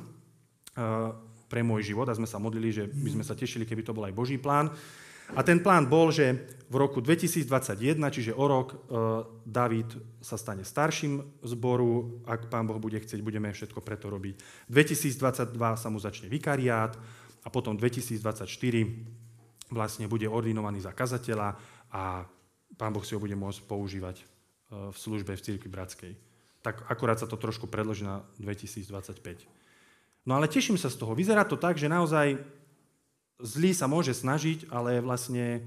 pre 1.49 1.65
môj 1.65 1.91
život 1.91 2.05
a 2.07 2.15
sme 2.15 2.29
sa 2.29 2.37
modlili, 2.37 2.69
že 2.69 2.85
by 2.85 3.09
sme 3.19 3.23
sa 3.25 3.33
tešili, 3.33 3.65
keby 3.65 3.81
to 3.81 3.95
bol 3.97 4.05
aj 4.05 4.13
Boží 4.13 4.37
plán. 4.37 4.69
A 5.37 5.45
ten 5.45 5.61
plán 5.61 5.85
bol, 5.85 6.09
že 6.09 6.57
v 6.69 6.75
roku 6.77 7.05
2021, 7.05 8.01
čiže 8.09 8.33
o 8.33 8.45
rok, 8.49 8.73
e, 8.73 8.77
David 9.45 9.93
sa 10.21 10.41
stane 10.41 10.65
starším 10.65 11.45
zboru, 11.45 12.21
ak 12.25 12.49
pán 12.49 12.65
Boh 12.65 12.81
bude 12.81 12.97
chcieť, 12.97 13.21
budeme 13.21 13.53
všetko 13.53 13.77
preto 13.85 14.09
robiť. 14.09 14.65
2022 14.73 15.53
sa 15.77 15.87
mu 15.93 16.01
začne 16.01 16.33
vikariát 16.33 16.97
a 17.45 17.47
potom 17.53 17.77
2024 17.77 18.49
vlastne 19.69 20.09
bude 20.09 20.25
ordinovaný 20.25 20.81
za 20.81 20.97
kazateľa 20.97 21.49
a 21.93 22.25
pán 22.73 22.89
Boh 22.89 23.05
si 23.05 23.13
ho 23.13 23.21
bude 23.21 23.37
môcť 23.37 23.69
používať 23.69 24.17
e, 24.17 24.23
v 24.89 24.97
službe 24.97 25.37
v 25.37 25.45
Církvi 25.45 25.69
Bratskej. 25.69 26.13
Tak 26.65 26.89
akurát 26.89 27.21
sa 27.21 27.29
to 27.29 27.37
trošku 27.37 27.69
predloží 27.69 28.01
na 28.01 28.25
2025. 28.41 29.59
No 30.29 30.37
ale 30.37 30.45
teším 30.45 30.77
sa 30.77 30.93
z 30.93 31.01
toho. 31.01 31.17
Vyzerá 31.17 31.41
to 31.41 31.57
tak, 31.57 31.81
že 31.81 31.89
naozaj 31.89 32.37
zlý 33.41 33.73
sa 33.73 33.89
môže 33.89 34.13
snažiť, 34.13 34.69
ale 34.69 35.01
vlastne 35.01 35.65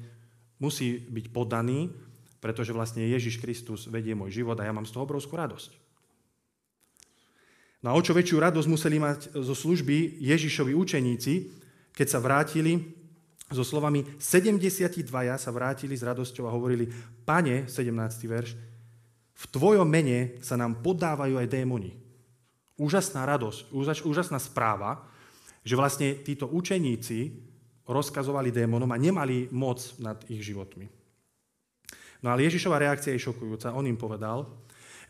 musí 0.62 1.02
byť 1.02 1.34
podaný, 1.34 1.90
pretože 2.38 2.70
vlastne 2.70 3.02
Ježiš 3.02 3.42
Kristus 3.42 3.90
vedie 3.90 4.14
môj 4.14 4.30
život 4.30 4.54
a 4.62 4.66
ja 4.66 4.70
mám 4.70 4.86
z 4.86 4.94
toho 4.94 5.02
obrovskú 5.02 5.34
radosť. 5.34 5.74
No 7.82 7.90
a 7.90 7.98
o 7.98 8.04
čo 8.06 8.14
väčšiu 8.14 8.38
radosť 8.38 8.68
museli 8.70 9.02
mať 9.02 9.34
zo 9.34 9.54
služby 9.58 10.22
Ježišovi 10.22 10.78
učeníci, 10.78 11.50
keď 11.90 12.06
sa 12.06 12.22
vrátili 12.22 13.02
so 13.50 13.66
slovami 13.66 14.06
72 14.22 15.10
sa 15.42 15.50
vrátili 15.50 15.98
s 15.98 16.06
radosťou 16.06 16.46
a 16.46 16.54
hovorili, 16.54 16.86
pane, 17.26 17.66
17. 17.66 17.90
verš, 18.30 18.54
v 19.34 19.44
tvojom 19.50 19.90
mene 19.90 20.38
sa 20.38 20.54
nám 20.54 20.78
podávajú 20.86 21.42
aj 21.42 21.50
démoni 21.50 22.01
úžasná 22.82 23.22
radosť, 23.22 23.70
úžasná 24.02 24.42
správa, 24.42 25.06
že 25.62 25.78
vlastne 25.78 26.18
títo 26.26 26.50
učeníci 26.50 27.38
rozkazovali 27.86 28.50
démonom 28.50 28.90
a 28.90 28.98
nemali 28.98 29.46
moc 29.54 29.78
nad 30.02 30.18
ich 30.26 30.42
životmi. 30.42 30.90
No 32.22 32.30
ale 32.30 32.46
Ježišova 32.46 32.78
reakcia 32.78 33.14
je 33.14 33.26
šokujúca. 33.26 33.74
On 33.74 33.86
im 33.86 33.98
povedal, 33.98 34.46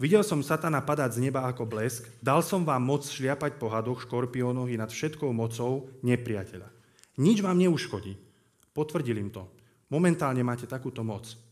videl 0.01 0.25
som 0.25 0.41
satana 0.41 0.81
padať 0.81 1.21
z 1.21 1.23
neba 1.29 1.45
ako 1.45 1.69
blesk, 1.69 2.09
dal 2.25 2.41
som 2.41 2.65
vám 2.65 2.81
moc 2.81 3.05
šliapať 3.05 3.61
po 3.61 3.69
hadoch, 3.69 4.05
škorpiónoch 4.09 4.73
i 4.73 4.81
nad 4.81 4.89
všetkou 4.89 5.29
mocou 5.33 5.93
nepriateľa. 6.01 6.69
Nič 7.21 7.45
vám 7.45 7.61
neuškodí. 7.61 8.17
Potvrdil 8.73 9.21
im 9.21 9.29
to. 9.29 9.45
Momentálne 9.93 10.41
máte 10.41 10.65
takúto 10.65 11.05
moc. 11.05 11.52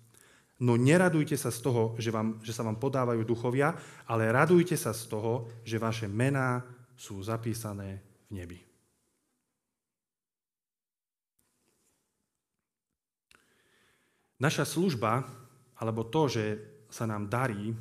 No 0.60 0.76
neradujte 0.76 1.40
sa 1.40 1.48
z 1.48 1.64
toho, 1.64 1.96
že, 1.96 2.12
vám, 2.12 2.36
že 2.44 2.52
sa 2.52 2.60
vám 2.60 2.76
podávajú 2.76 3.24
duchovia, 3.24 3.72
ale 4.04 4.28
radujte 4.28 4.76
sa 4.76 4.92
z 4.92 5.08
toho, 5.08 5.48
že 5.64 5.80
vaše 5.80 6.04
mená 6.04 6.60
sú 6.92 7.16
zapísané 7.24 8.04
v 8.28 8.44
nebi. 8.44 8.60
Naša 14.40 14.68
služba, 14.68 15.24
alebo 15.80 16.04
to, 16.08 16.28
že 16.28 16.44
sa 16.92 17.08
nám 17.08 17.28
darí, 17.28 17.72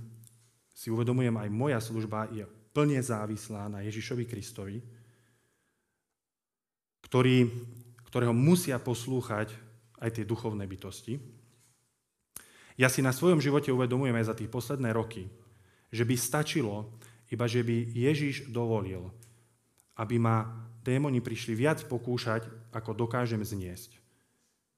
si 0.72 0.88
uvedomujem 0.88 1.36
aj 1.36 1.50
moja 1.52 1.80
služba, 1.84 2.32
je 2.32 2.48
plne 2.72 3.00
závislá 3.04 3.68
na 3.68 3.84
Ježišovi 3.84 4.24
Kristovi, 4.24 4.80
ktorý, 7.04 7.48
ktorého 8.08 8.32
musia 8.32 8.80
poslúchať 8.80 9.52
aj 10.00 10.10
tie 10.16 10.24
duchovné 10.24 10.64
bytosti. 10.64 11.39
Ja 12.80 12.88
si 12.88 13.04
na 13.04 13.12
svojom 13.12 13.44
živote 13.44 13.76
uvedomujem 13.76 14.16
aj 14.16 14.32
za 14.32 14.38
tých 14.40 14.48
posledné 14.48 14.96
roky, 14.96 15.28
že 15.92 16.08
by 16.08 16.16
stačilo, 16.16 16.96
iba 17.28 17.44
že 17.44 17.60
by 17.60 17.92
Ježiš 17.92 18.48
dovolil, 18.48 19.12
aby 20.00 20.16
ma 20.16 20.48
démoni 20.80 21.20
prišli 21.20 21.60
viac 21.60 21.84
pokúšať, 21.84 22.48
ako 22.72 22.96
dokážem 22.96 23.44
zniesť. 23.44 24.00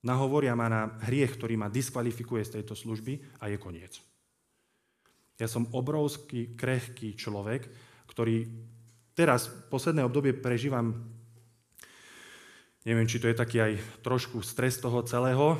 Nahovoria 0.01 0.58
ma 0.58 0.65
na 0.65 0.81
hriech, 1.05 1.38
ktorý 1.38 1.62
ma 1.62 1.70
diskvalifikuje 1.70 2.41
z 2.41 2.53
tejto 2.58 2.74
služby 2.74 3.38
a 3.38 3.53
je 3.53 3.62
koniec. 3.62 4.01
Ja 5.38 5.46
som 5.46 5.70
obrovský, 5.70 6.58
krehký 6.58 7.13
človek, 7.13 7.70
ktorý 8.10 8.50
teraz 9.13 9.46
v 9.46 9.70
posledné 9.70 10.01
obdobie 10.01 10.34
prežívam 10.34 11.05
Neviem, 12.82 13.06
či 13.06 13.22
to 13.22 13.30
je 13.30 13.38
taký 13.38 13.62
aj 13.62 13.74
trošku 14.02 14.42
stres 14.42 14.82
toho 14.82 15.06
celého, 15.06 15.54
eh, 15.54 15.60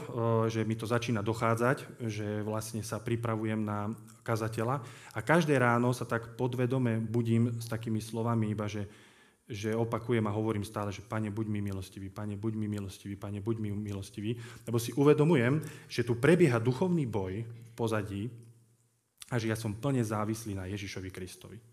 že 0.50 0.66
mi 0.66 0.74
to 0.74 0.90
začína 0.90 1.22
dochádzať, 1.22 2.01
že 2.10 2.42
vlastne 2.42 2.82
sa 2.82 2.98
pripravujem 2.98 3.62
na 3.62 3.94
kazateľa. 4.25 4.82
A 5.13 5.20
každé 5.22 5.54
ráno 5.62 5.94
sa 5.94 6.10
tak 6.10 6.34
podvedome 6.34 6.98
budím 6.98 7.54
s 7.62 7.70
takými 7.70 8.01
slovami 8.01 8.58
iba, 8.58 8.66
že, 8.66 8.90
že 9.46 9.70
opakujem 9.78 10.25
a 10.25 10.34
hovorím 10.34 10.66
stále, 10.66 10.90
že 10.90 11.06
Pane, 11.06 11.30
buď 11.30 11.46
mi 11.46 11.62
milostivý, 11.62 12.10
Pane, 12.10 12.34
buď 12.42 12.54
mi 12.58 12.66
milostivý, 12.66 13.13
Pane, 13.13 13.38
buď 13.38 13.56
mi 13.62 13.70
milostivý. 13.70 14.42
Lebo 14.66 14.82
si 14.82 14.90
uvedomujem, 14.98 15.62
že 15.86 16.01
tu 16.01 16.18
prebieha 16.18 16.58
duchovný 16.58 17.06
boj 17.06 17.46
v 17.46 17.72
pozadí 17.78 18.34
a 19.30 19.38
že 19.38 19.54
ja 19.54 19.58
som 19.58 19.78
plne 19.78 20.01
závislý 20.01 20.58
na 20.58 20.66
Ježišovi 20.66 21.13
Kristovi. 21.13 21.71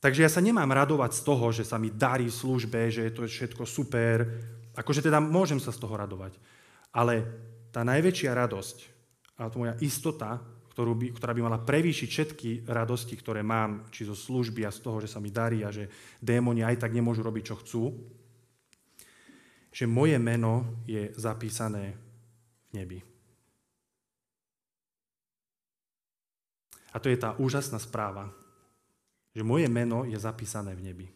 Takže 0.00 0.22
ja 0.22 0.30
sa 0.30 0.44
nemám 0.44 0.68
radovať 0.68 1.16
z 1.16 1.20
toho, 1.24 1.46
že 1.50 1.64
sa 1.64 1.80
mi 1.80 1.88
darí 1.88 2.28
v 2.28 2.38
službe, 2.38 2.92
že 2.92 3.08
je 3.08 3.12
to 3.12 3.24
všetko 3.24 3.64
super. 3.64 4.28
Akože 4.76 5.00
teda 5.00 5.18
môžem 5.18 5.56
sa 5.56 5.72
z 5.72 5.80
toho 5.80 5.96
radovať. 5.96 6.36
Ale 6.92 7.24
tá 7.72 7.80
najväčšia 7.84 8.36
radosť 8.36 8.76
a 9.36 9.48
to 9.52 9.60
moja 9.60 9.76
istota, 9.84 10.40
ktorú 10.76 10.92
by, 10.96 11.06
ktorá 11.16 11.32
by 11.32 11.40
mala 11.44 11.60
prevýšiť 11.60 12.08
všetky 12.08 12.50
radosti, 12.68 13.16
ktoré 13.16 13.40
mám, 13.40 13.88
či 13.88 14.04
zo 14.04 14.12
služby 14.12 14.64
a 14.68 14.72
z 14.72 14.80
toho, 14.84 15.00
že 15.00 15.08
sa 15.08 15.20
mi 15.20 15.32
darí 15.32 15.64
a 15.64 15.72
že 15.72 15.88
démoni 16.20 16.60
aj 16.60 16.84
tak 16.84 16.92
nemôžu 16.92 17.24
robiť, 17.24 17.44
čo 17.48 17.56
chcú, 17.60 17.82
že 19.72 19.84
moje 19.88 20.16
meno 20.20 20.84
je 20.88 21.12
zapísané 21.16 21.96
v 22.68 22.70
nebi. 22.80 23.00
A 26.92 26.96
to 26.96 27.12
je 27.12 27.20
tá 27.20 27.36
úžasná 27.36 27.76
správa, 27.76 28.32
že 29.36 29.44
moje 29.44 29.68
meno 29.68 30.08
je 30.08 30.16
zapísané 30.16 30.72
v 30.72 30.84
nebi. 30.88 31.06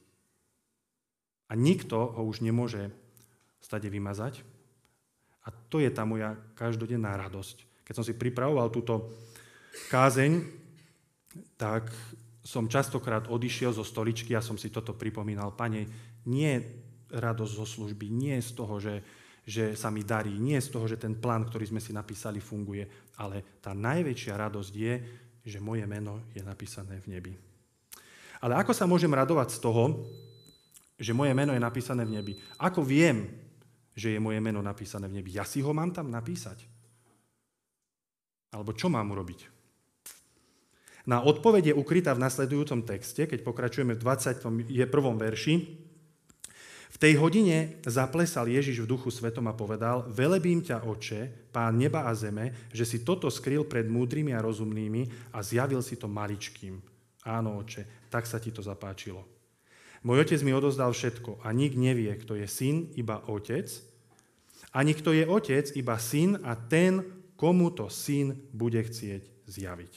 A 1.48 1.56
nikto 1.56 1.96
ho 1.96 2.22
už 2.28 2.44
nemôže 2.44 2.92
stade 3.64 3.88
vymazať. 3.88 4.44
A 5.44 5.48
to 5.72 5.80
je 5.80 5.88
tá 5.88 6.04
moja 6.04 6.36
každodenná 6.52 7.16
radosť. 7.16 7.64
Keď 7.80 7.94
som 7.96 8.04
si 8.04 8.12
pripravoval 8.12 8.68
túto 8.68 9.08
kázeň, 9.88 10.44
tak 11.56 11.88
som 12.44 12.68
častokrát 12.68 13.24
odišiel 13.32 13.72
zo 13.72 13.88
stoličky 13.88 14.36
a 14.36 14.44
som 14.44 14.60
si 14.60 14.68
toto 14.68 14.92
pripomínal. 14.92 15.56
Pane, 15.56 15.88
nie 16.28 16.60
radosť 17.08 17.52
zo 17.56 17.64
služby, 17.64 18.12
nie 18.12 18.36
z 18.36 18.52
toho, 18.52 18.76
že, 18.76 19.00
že 19.48 19.64
sa 19.80 19.88
mi 19.88 20.04
darí, 20.04 20.36
nie 20.36 20.60
z 20.60 20.68
toho, 20.68 20.84
že 20.84 21.00
ten 21.00 21.16
plán, 21.16 21.48
ktorý 21.48 21.72
sme 21.72 21.80
si 21.80 21.96
napísali, 21.96 22.36
funguje, 22.38 22.84
ale 23.16 23.58
tá 23.64 23.72
najväčšia 23.72 24.36
radosť 24.36 24.72
je, 24.76 24.94
že 25.40 25.58
moje 25.58 25.88
meno 25.88 26.28
je 26.36 26.44
napísané 26.44 27.00
v 27.00 27.16
nebi. 27.16 27.49
Ale 28.40 28.56
ako 28.56 28.72
sa 28.72 28.88
môžem 28.88 29.12
radovať 29.12 29.56
z 29.56 29.58
toho, 29.60 30.04
že 30.96 31.16
moje 31.16 31.32
meno 31.36 31.52
je 31.52 31.60
napísané 31.60 32.04
v 32.08 32.20
nebi? 32.20 32.32
Ako 32.60 32.80
viem, 32.84 33.28
že 33.96 34.16
je 34.16 34.20
moje 34.20 34.40
meno 34.40 34.64
napísané 34.64 35.08
v 35.08 35.20
nebi? 35.20 35.36
Ja 35.36 35.44
si 35.44 35.60
ho 35.60 35.72
mám 35.76 35.92
tam 35.92 36.08
napísať? 36.08 36.64
Alebo 38.52 38.72
čo 38.72 38.88
mám 38.88 39.12
urobiť? 39.12 39.60
Na 41.08 41.24
odpoveď 41.24 41.72
je 41.72 41.78
ukrytá 41.78 42.12
v 42.12 42.22
nasledujúcom 42.24 42.84
texte, 42.84 43.24
keď 43.24 43.40
pokračujeme 43.40 43.96
v 43.96 44.02
21. 44.04 44.68
verši. 45.16 45.54
V 46.90 46.96
tej 46.98 47.16
hodine 47.16 47.80
zaplesal 47.86 48.50
Ježiš 48.50 48.84
v 48.84 48.90
duchu 48.90 49.08
svetom 49.08 49.48
a 49.48 49.56
povedal, 49.56 50.04
velebím 50.10 50.60
ťa, 50.60 50.84
oče, 50.84 51.48
pán 51.54 51.80
neba 51.80 52.04
a 52.04 52.12
zeme, 52.12 52.68
že 52.74 52.84
si 52.84 53.00
toto 53.00 53.30
skryl 53.32 53.64
pred 53.64 53.88
múdrymi 53.88 54.36
a 54.36 54.44
rozumnými 54.44 55.32
a 55.32 55.40
zjavil 55.40 55.80
si 55.80 55.96
to 55.96 56.10
maličkým. 56.10 56.89
Áno, 57.28 57.60
oče, 57.60 58.08
tak 58.08 58.24
sa 58.24 58.40
ti 58.40 58.48
to 58.48 58.64
zapáčilo. 58.64 59.28
Môj 60.00 60.24
otec 60.24 60.40
mi 60.40 60.56
odozdal 60.56 60.96
všetko 60.96 61.44
a 61.44 61.52
nik 61.52 61.76
nevie, 61.76 62.08
kto 62.16 62.32
je 62.32 62.48
syn, 62.48 62.88
iba 62.96 63.20
otec, 63.28 63.68
ani 64.72 64.96
kto 64.96 65.12
je 65.12 65.24
otec, 65.28 65.66
iba 65.76 66.00
syn 66.00 66.40
a 66.40 66.56
ten, 66.56 67.04
komu 67.36 67.68
to 67.72 67.92
syn 67.92 68.32
bude 68.52 68.80
chcieť 68.80 69.44
zjaviť. 69.44 69.92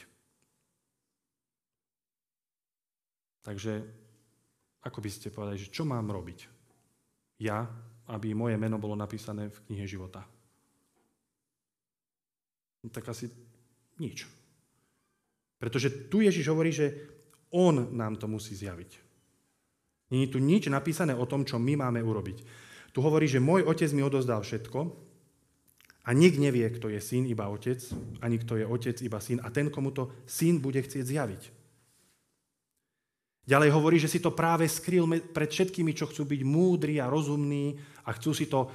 Takže, 3.44 3.74
ako 4.84 5.00
by 5.04 5.10
ste 5.12 5.32
povedali, 5.32 5.60
že 5.60 5.72
čo 5.72 5.84
mám 5.84 6.08
robiť? 6.08 6.40
Ja, 7.44 7.68
aby 8.12 8.36
moje 8.36 8.56
meno 8.60 8.80
bolo 8.80 8.96
napísané 8.96 9.52
v 9.52 9.62
knihe 9.68 9.88
života. 9.88 10.24
No, 12.84 12.92
tak 12.92 13.08
asi 13.08 13.32
nič. 14.00 14.28
Pretože 15.60 16.12
tu 16.12 16.20
Ježiš 16.20 16.52
hovorí, 16.52 16.76
že 16.76 17.13
on 17.54 17.94
nám 17.94 18.18
to 18.18 18.26
musí 18.26 18.58
zjaviť. 18.58 18.92
Je 20.14 20.30
tu 20.30 20.38
nič 20.38 20.70
napísané 20.70 21.14
o 21.18 21.26
tom, 21.26 21.42
čo 21.46 21.58
my 21.58 21.74
máme 21.80 22.02
urobiť. 22.02 22.38
Tu 22.94 23.00
hovorí, 23.02 23.26
že 23.26 23.42
môj 23.42 23.66
otec 23.66 23.90
mi 23.94 24.06
odozdal 24.06 24.46
všetko 24.46 24.80
a 26.06 26.10
nik 26.14 26.38
nevie, 26.38 26.70
kto 26.70 26.94
je 26.94 27.02
syn, 27.02 27.26
iba 27.26 27.50
otec, 27.50 27.82
ani 28.22 28.38
kto 28.38 28.62
je 28.62 28.66
otec, 28.70 28.98
iba 29.02 29.18
syn 29.18 29.42
a 29.42 29.50
ten, 29.50 29.74
komu 29.74 29.90
to 29.90 30.14
syn 30.30 30.62
bude 30.62 30.78
chcieť 30.78 31.06
zjaviť. 31.06 31.44
Ďalej 33.44 33.70
hovorí, 33.76 33.98
že 34.00 34.08
si 34.08 34.24
to 34.24 34.32
práve 34.32 34.64
skryl 34.70 35.10
pred 35.36 35.50
všetkými, 35.52 35.92
čo 35.92 36.08
chcú 36.08 36.24
byť 36.24 36.42
múdri 36.48 37.02
a 37.02 37.12
rozumní 37.12 37.76
a 38.08 38.16
chcú 38.16 38.32
si 38.32 38.48
to 38.48 38.72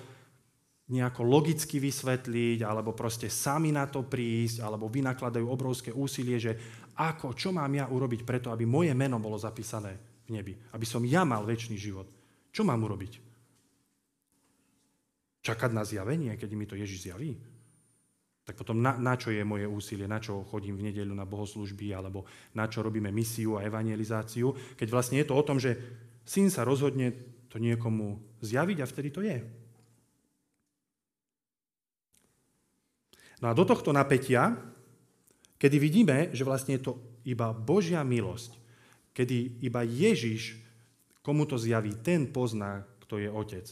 nejako 0.88 1.20
logicky 1.24 1.76
vysvetliť, 1.76 2.64
alebo 2.64 2.96
proste 2.96 3.28
sami 3.28 3.72
na 3.72 3.84
to 3.84 4.08
prísť, 4.08 4.64
alebo 4.64 4.88
vynakladajú 4.88 5.44
obrovské 5.44 5.92
úsilie, 5.92 6.40
že 6.40 6.56
ako, 6.98 7.38
čo 7.38 7.54
mám 7.54 7.70
ja 7.70 7.86
urobiť 7.86 8.26
preto, 8.26 8.50
aby 8.50 8.66
moje 8.66 8.90
meno 8.90 9.22
bolo 9.22 9.38
zapísané 9.38 9.94
v 10.26 10.34
nebi, 10.34 10.52
aby 10.74 10.82
som 10.82 11.06
ja 11.06 11.22
mal 11.22 11.46
väčší 11.46 11.78
život. 11.78 12.10
Čo 12.50 12.66
mám 12.66 12.82
urobiť? 12.82 13.12
Čakať 15.46 15.70
na 15.70 15.86
zjavenie, 15.86 16.34
keď 16.34 16.50
mi 16.58 16.66
to 16.66 16.74
Ježiš 16.74 17.08
zjaví? 17.08 17.38
Tak 18.42 18.58
potom 18.58 18.80
na, 18.80 18.96
na 18.96 19.14
čo 19.14 19.30
je 19.30 19.44
moje 19.44 19.68
úsilie, 19.68 20.08
na 20.08 20.18
čo 20.18 20.42
chodím 20.48 20.74
v 20.74 20.90
nedeľu 20.90 21.14
na 21.14 21.28
bohoslužby, 21.28 21.92
alebo 21.92 22.24
na 22.56 22.64
čo 22.64 22.80
robíme 22.80 23.12
misiu 23.12 23.60
a 23.60 23.64
evangelizáciu, 23.64 24.56
keď 24.74 24.88
vlastne 24.88 25.20
je 25.20 25.28
to 25.28 25.36
o 25.36 25.46
tom, 25.46 25.60
že 25.60 25.76
syn 26.24 26.48
sa 26.48 26.64
rozhodne 26.64 27.12
to 27.52 27.60
niekomu 27.60 28.18
zjaviť 28.40 28.78
a 28.80 28.88
vtedy 28.88 29.08
to 29.12 29.20
je. 29.20 29.38
No 33.38 33.52
a 33.52 33.56
do 33.56 33.62
tohto 33.62 33.94
napätia, 33.94 34.56
kedy 35.58 35.76
vidíme, 35.76 36.16
že 36.32 36.46
vlastne 36.46 36.78
je 36.78 36.86
to 36.90 36.92
iba 37.26 37.52
Božia 37.52 38.00
milosť, 38.06 38.56
kedy 39.12 39.60
iba 39.66 39.82
Ježiš, 39.84 40.56
komu 41.20 41.44
to 41.44 41.58
zjaví, 41.58 41.98
ten 42.00 42.30
pozná, 42.30 42.86
kto 43.02 43.18
je 43.20 43.28
Otec 43.28 43.66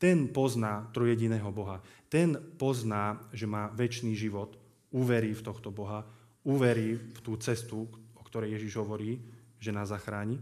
ten 0.00 0.32
pozná 0.32 0.88
trojediného 0.96 1.52
Boha. 1.52 1.84
Ten 2.08 2.40
pozná, 2.56 3.20
že 3.36 3.44
má 3.44 3.68
väčší 3.76 4.16
život, 4.16 4.56
uverí 4.96 5.36
v 5.36 5.44
tohto 5.44 5.68
Boha, 5.68 6.08
uverí 6.48 6.96
v 6.96 7.18
tú 7.20 7.36
cestu, 7.36 7.84
o 8.16 8.22
ktorej 8.24 8.56
Ježiš 8.56 8.80
hovorí, 8.80 9.20
že 9.60 9.76
nás 9.76 9.92
zachráni. 9.92 10.40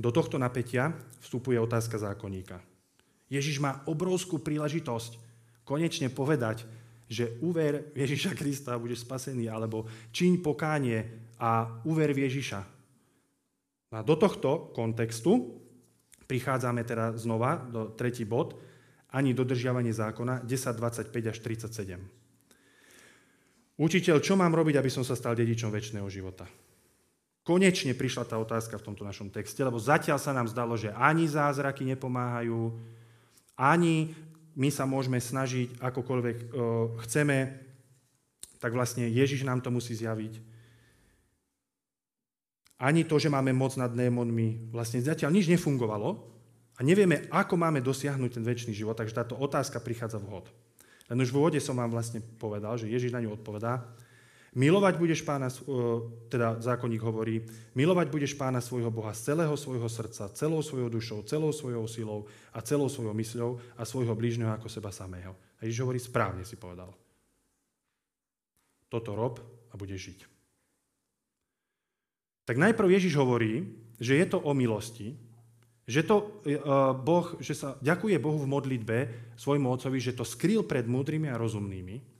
Do 0.00 0.08
tohto 0.08 0.40
napätia 0.40 0.96
vstupuje 1.20 1.60
otázka 1.60 2.00
zákonníka. 2.00 2.64
Ježiš 3.28 3.60
má 3.60 3.84
obrovskú 3.84 4.40
príležitosť 4.40 5.20
konečne 5.68 6.08
povedať, 6.08 6.64
že 7.08 7.40
uver 7.40 7.90
Ježiša 7.96 8.36
Krista 8.36 8.76
a 8.76 8.80
budeš 8.80 9.02
spasený, 9.08 9.48
alebo 9.48 9.88
čiň 10.12 10.44
pokánie 10.44 11.04
a 11.40 11.80
uver 11.88 12.12
v 12.12 12.28
Ježiša. 12.28 12.60
A 13.88 14.04
do 14.04 14.14
tohto 14.20 14.70
kontextu 14.76 15.58
Prichádzame 16.28 16.84
teda 16.84 17.16
znova 17.16 17.56
do 17.56 17.88
tretí 17.96 18.28
bod, 18.28 18.60
ani 19.08 19.32
dodržiavanie 19.32 19.96
zákona 19.96 20.44
10, 20.44 20.76
25 20.76 21.08
až 21.08 21.36
37. 21.40 21.96
Učiteľ, 23.80 24.16
čo 24.20 24.36
mám 24.36 24.52
robiť, 24.52 24.76
aby 24.76 24.92
som 24.92 25.00
sa 25.00 25.16
stal 25.16 25.32
dedičom 25.32 25.72
väčšného 25.72 26.04
života? 26.12 26.44
Konečne 27.40 27.96
prišla 27.96 28.28
tá 28.28 28.36
otázka 28.36 28.76
v 28.76 28.86
tomto 28.92 29.08
našom 29.08 29.32
texte, 29.32 29.64
lebo 29.64 29.80
zatiaľ 29.80 30.20
sa 30.20 30.36
nám 30.36 30.52
zdalo, 30.52 30.76
že 30.76 30.92
ani 30.92 31.24
zázraky 31.24 31.88
nepomáhajú, 31.96 32.76
ani 33.56 34.12
my 34.58 34.68
sa 34.74 34.84
môžeme 34.84 35.22
snažiť 35.22 35.78
akokoľvek 35.78 36.36
uh, 36.36 36.50
chceme, 37.06 37.54
tak 38.58 38.74
vlastne 38.74 39.06
Ježiš 39.06 39.46
nám 39.46 39.62
to 39.62 39.70
musí 39.70 39.94
zjaviť 39.94 40.58
ani 42.78 43.02
to, 43.02 43.18
že 43.18 43.26
máme 43.26 43.50
moc 43.50 43.74
nad 43.74 43.90
démonmi, 43.90 44.70
vlastne 44.70 45.02
zatiaľ 45.02 45.34
nič 45.34 45.50
nefungovalo 45.50 46.14
a 46.78 46.80
nevieme, 46.86 47.26
ako 47.34 47.58
máme 47.58 47.82
dosiahnuť 47.82 48.38
ten 48.38 48.46
väčší 48.46 48.70
život, 48.70 48.94
takže 48.94 49.18
táto 49.18 49.34
otázka 49.34 49.82
prichádza 49.82 50.22
vhod. 50.22 50.46
Len 51.10 51.18
už 51.18 51.34
v 51.34 51.38
úvode 51.42 51.58
som 51.58 51.74
vám 51.74 51.90
vlastne 51.90 52.22
povedal, 52.38 52.78
že 52.78 52.86
Ježiš 52.86 53.10
na 53.10 53.18
ňu 53.18 53.34
odpovedá, 53.34 53.82
milovať 54.56 54.94
budeš 54.96 55.20
pána, 55.26 55.52
teda 56.32 56.62
zákonník 56.62 57.02
hovorí, 57.04 57.44
milovať 57.76 58.06
budeš 58.08 58.32
pána 58.36 58.62
svojho 58.64 58.88
Boha 58.88 59.12
z 59.12 59.32
celého 59.32 59.56
svojho 59.56 59.88
srdca, 59.88 60.32
celou 60.32 60.64
svojou 60.64 60.88
dušou, 60.88 61.18
celou 61.28 61.52
svojou 61.52 61.84
silou 61.88 62.20
a 62.54 62.62
celou 62.64 62.88
svojou 62.88 63.12
mysľou 63.12 63.50
a 63.76 63.82
svojho 63.84 64.14
blížneho 64.16 64.52
ako 64.54 64.68
seba 64.72 64.88
samého. 64.88 65.36
A 65.60 65.66
Ježiš 65.66 65.84
hovorí, 65.84 65.98
správne 66.00 66.46
si 66.46 66.56
povedal. 66.56 66.94
Toto 68.88 69.12
rob 69.12 69.42
a 69.68 69.74
budeš 69.76 70.12
žiť. 70.12 70.20
Tak 72.48 72.56
najprv 72.56 72.88
Ježiš 72.96 73.20
hovorí, 73.20 73.68
že 74.00 74.16
je 74.16 74.26
to 74.32 74.40
o 74.40 74.56
milosti, 74.56 75.12
že 75.88 76.04
to 76.04 76.40
e, 76.44 76.56
boh, 77.00 77.36
že 77.40 77.56
sa 77.56 77.76
ďakuje 77.80 78.16
Bohu 78.20 78.40
v 78.44 78.52
modlitbe 78.52 78.96
svojmu 79.40 79.68
otcovi, 79.72 80.00
že 80.00 80.16
to 80.16 80.24
skryl 80.24 80.64
pred 80.64 80.84
múdrymi 80.84 81.32
a 81.32 81.40
rozumnými. 81.40 82.17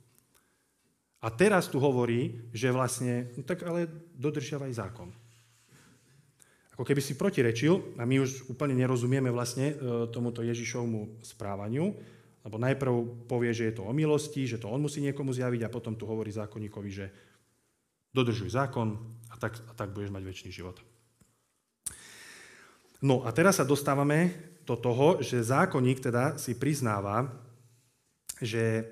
A 1.19 1.27
teraz 1.27 1.67
tu 1.67 1.83
hovorí, 1.83 2.47
že 2.55 2.71
vlastne, 2.71 3.27
no 3.35 3.43
tak 3.43 3.67
ale 3.67 3.91
dodržiavaj 4.15 4.71
zákon. 4.71 5.11
Ako 6.79 6.87
keby 6.87 7.03
si 7.03 7.19
protirečil, 7.19 7.99
a 7.99 8.07
my 8.07 8.23
už 8.23 8.47
úplne 8.47 8.71
nerozumieme 8.71 9.27
vlastne 9.27 9.75
e, 9.75 10.07
tomuto 10.15 10.39
Ježišovmu 10.39 11.19
správaniu, 11.19 11.91
lebo 12.47 12.55
najprv 12.55 13.27
povie, 13.27 13.51
že 13.51 13.67
je 13.67 13.73
to 13.75 13.83
o 13.83 13.91
milosti, 13.91 14.47
že 14.47 14.63
to 14.63 14.71
on 14.71 14.79
musí 14.79 15.03
niekomu 15.03 15.35
zjaviť 15.35 15.67
a 15.67 15.73
potom 15.73 15.99
tu 15.99 16.07
hovorí 16.07 16.31
zákonníkovi, 16.31 16.89
že 16.89 17.11
dodržuj 18.15 18.55
zákon, 18.55 18.95
tak, 19.39 19.55
a 19.55 19.73
tak 19.73 19.95
budeš 19.95 20.11
mať 20.11 20.23
väčší 20.23 20.49
život. 20.51 20.79
No 22.99 23.23
a 23.23 23.31
teraz 23.31 23.59
sa 23.59 23.67
dostávame 23.67 24.35
do 24.67 24.75
toho, 24.75 25.23
že 25.23 25.39
zákonník 25.39 26.03
teda 26.03 26.35
si 26.35 26.55
priznáva, 26.59 27.31
že 28.43 28.83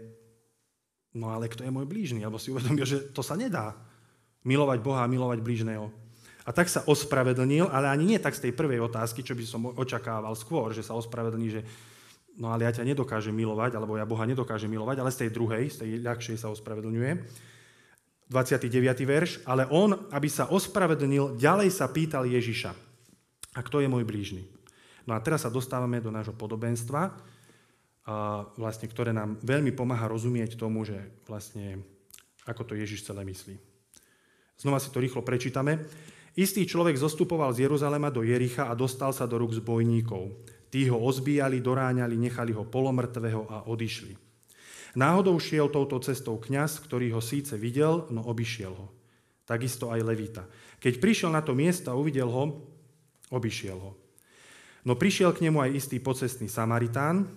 no 1.17 1.33
ale 1.33 1.49
kto 1.49 1.65
je 1.65 1.73
môj 1.73 1.89
blížny? 1.89 2.21
Alebo 2.21 2.37
si 2.37 2.53
uvedomil, 2.53 2.85
že 2.85 3.09
to 3.09 3.25
sa 3.25 3.33
nedá. 3.33 3.73
Milovať 4.45 4.79
Boha 4.85 5.01
a 5.03 5.09
milovať 5.09 5.41
blížneho. 5.41 5.89
A 6.47 6.55
tak 6.55 6.71
sa 6.71 6.85
ospravedlnil, 6.87 7.67
ale 7.67 7.91
ani 7.91 8.15
nie 8.15 8.19
tak 8.21 8.37
z 8.37 8.47
tej 8.47 8.53
prvej 8.55 8.79
otázky, 8.79 9.19
čo 9.19 9.35
by 9.35 9.43
som 9.43 9.67
očakával 9.75 10.31
skôr, 10.37 10.71
že 10.71 10.85
sa 10.85 10.95
ospravedlní, 10.95 11.47
že 11.51 11.61
no 12.39 12.53
ale 12.53 12.63
ja 12.63 12.71
ťa 12.71 12.87
nedokážem 12.87 13.35
milovať, 13.35 13.75
alebo 13.75 13.99
ja 13.99 14.07
Boha 14.07 14.23
nedokážem 14.23 14.71
milovať, 14.71 15.03
ale 15.03 15.11
z 15.11 15.27
tej 15.27 15.29
druhej, 15.35 15.63
z 15.67 15.77
tej 15.83 15.89
ľahšej 15.99 16.37
sa 16.39 16.47
ospravedlňuje. 16.53 17.11
29. 18.31 18.71
verš, 19.03 19.43
ale 19.43 19.67
on, 19.67 20.07
aby 20.11 20.27
sa 20.31 20.47
ospravedlnil, 20.47 21.35
ďalej 21.35 21.67
sa 21.71 21.91
pýtal 21.91 22.23
Ježiša. 22.27 22.71
A 23.55 23.59
kto 23.59 23.83
je 23.83 23.91
môj 23.91 24.07
blížny? 24.07 24.47
No 25.07 25.15
a 25.15 25.23
teraz 25.23 25.47
sa 25.47 25.51
dostávame 25.51 26.03
do 26.03 26.11
nášho 26.11 26.35
podobenstva, 26.35 27.15
vlastne, 28.55 28.87
ktoré 28.87 29.11
nám 29.11 29.35
veľmi 29.43 29.75
pomáha 29.75 30.07
rozumieť 30.07 30.55
tomu, 30.55 30.87
že 30.87 30.95
vlastne, 31.27 31.83
ako 32.47 32.63
to 32.63 32.73
Ježiš 32.79 33.03
celé 33.03 33.27
myslí. 33.27 33.59
Znova 34.57 34.79
si 34.79 34.89
to 34.89 35.03
rýchlo 35.03 35.21
prečítame. 35.21 35.83
Istý 36.37 36.65
človek 36.69 36.95
zostupoval 36.95 37.51
z 37.51 37.67
Jeruzalema 37.67 38.07
do 38.07 38.23
Jericha 38.23 38.71
a 38.71 38.77
dostal 38.77 39.11
sa 39.11 39.27
do 39.27 39.35
rúk 39.37 39.53
zbojníkov. 39.57 40.33
Tí 40.71 40.87
ho 40.87 40.97
ozbíjali, 40.97 41.59
doráňali, 41.59 42.15
nechali 42.15 42.55
ho 42.55 42.63
polomrtvého 42.63 43.43
a 43.51 43.67
odišli. 43.67 44.15
Náhodou 44.97 45.37
šiel 45.37 45.69
touto 45.69 45.99
cestou 46.01 46.39
kňaz, 46.39 46.81
ktorý 46.81 47.13
ho 47.13 47.21
síce 47.21 47.53
videl, 47.59 48.07
no 48.09 48.23
obišiel 48.25 48.73
ho. 48.73 48.87
Takisto 49.45 49.93
aj 49.93 50.01
Levita. 50.03 50.43
Keď 50.79 50.93
prišiel 50.97 51.31
na 51.31 51.43
to 51.43 51.53
miesto 51.53 51.91
a 51.91 51.97
uvidel 51.99 52.27
ho, 52.27 52.65
obišiel 53.29 53.77
ho. 53.77 53.91
No 54.87 54.95
prišiel 54.95 55.35
k 55.35 55.47
nemu 55.47 55.59
aj 55.59 55.71
istý 55.75 55.97
pocestný 55.99 56.47
Samaritán, 56.47 57.27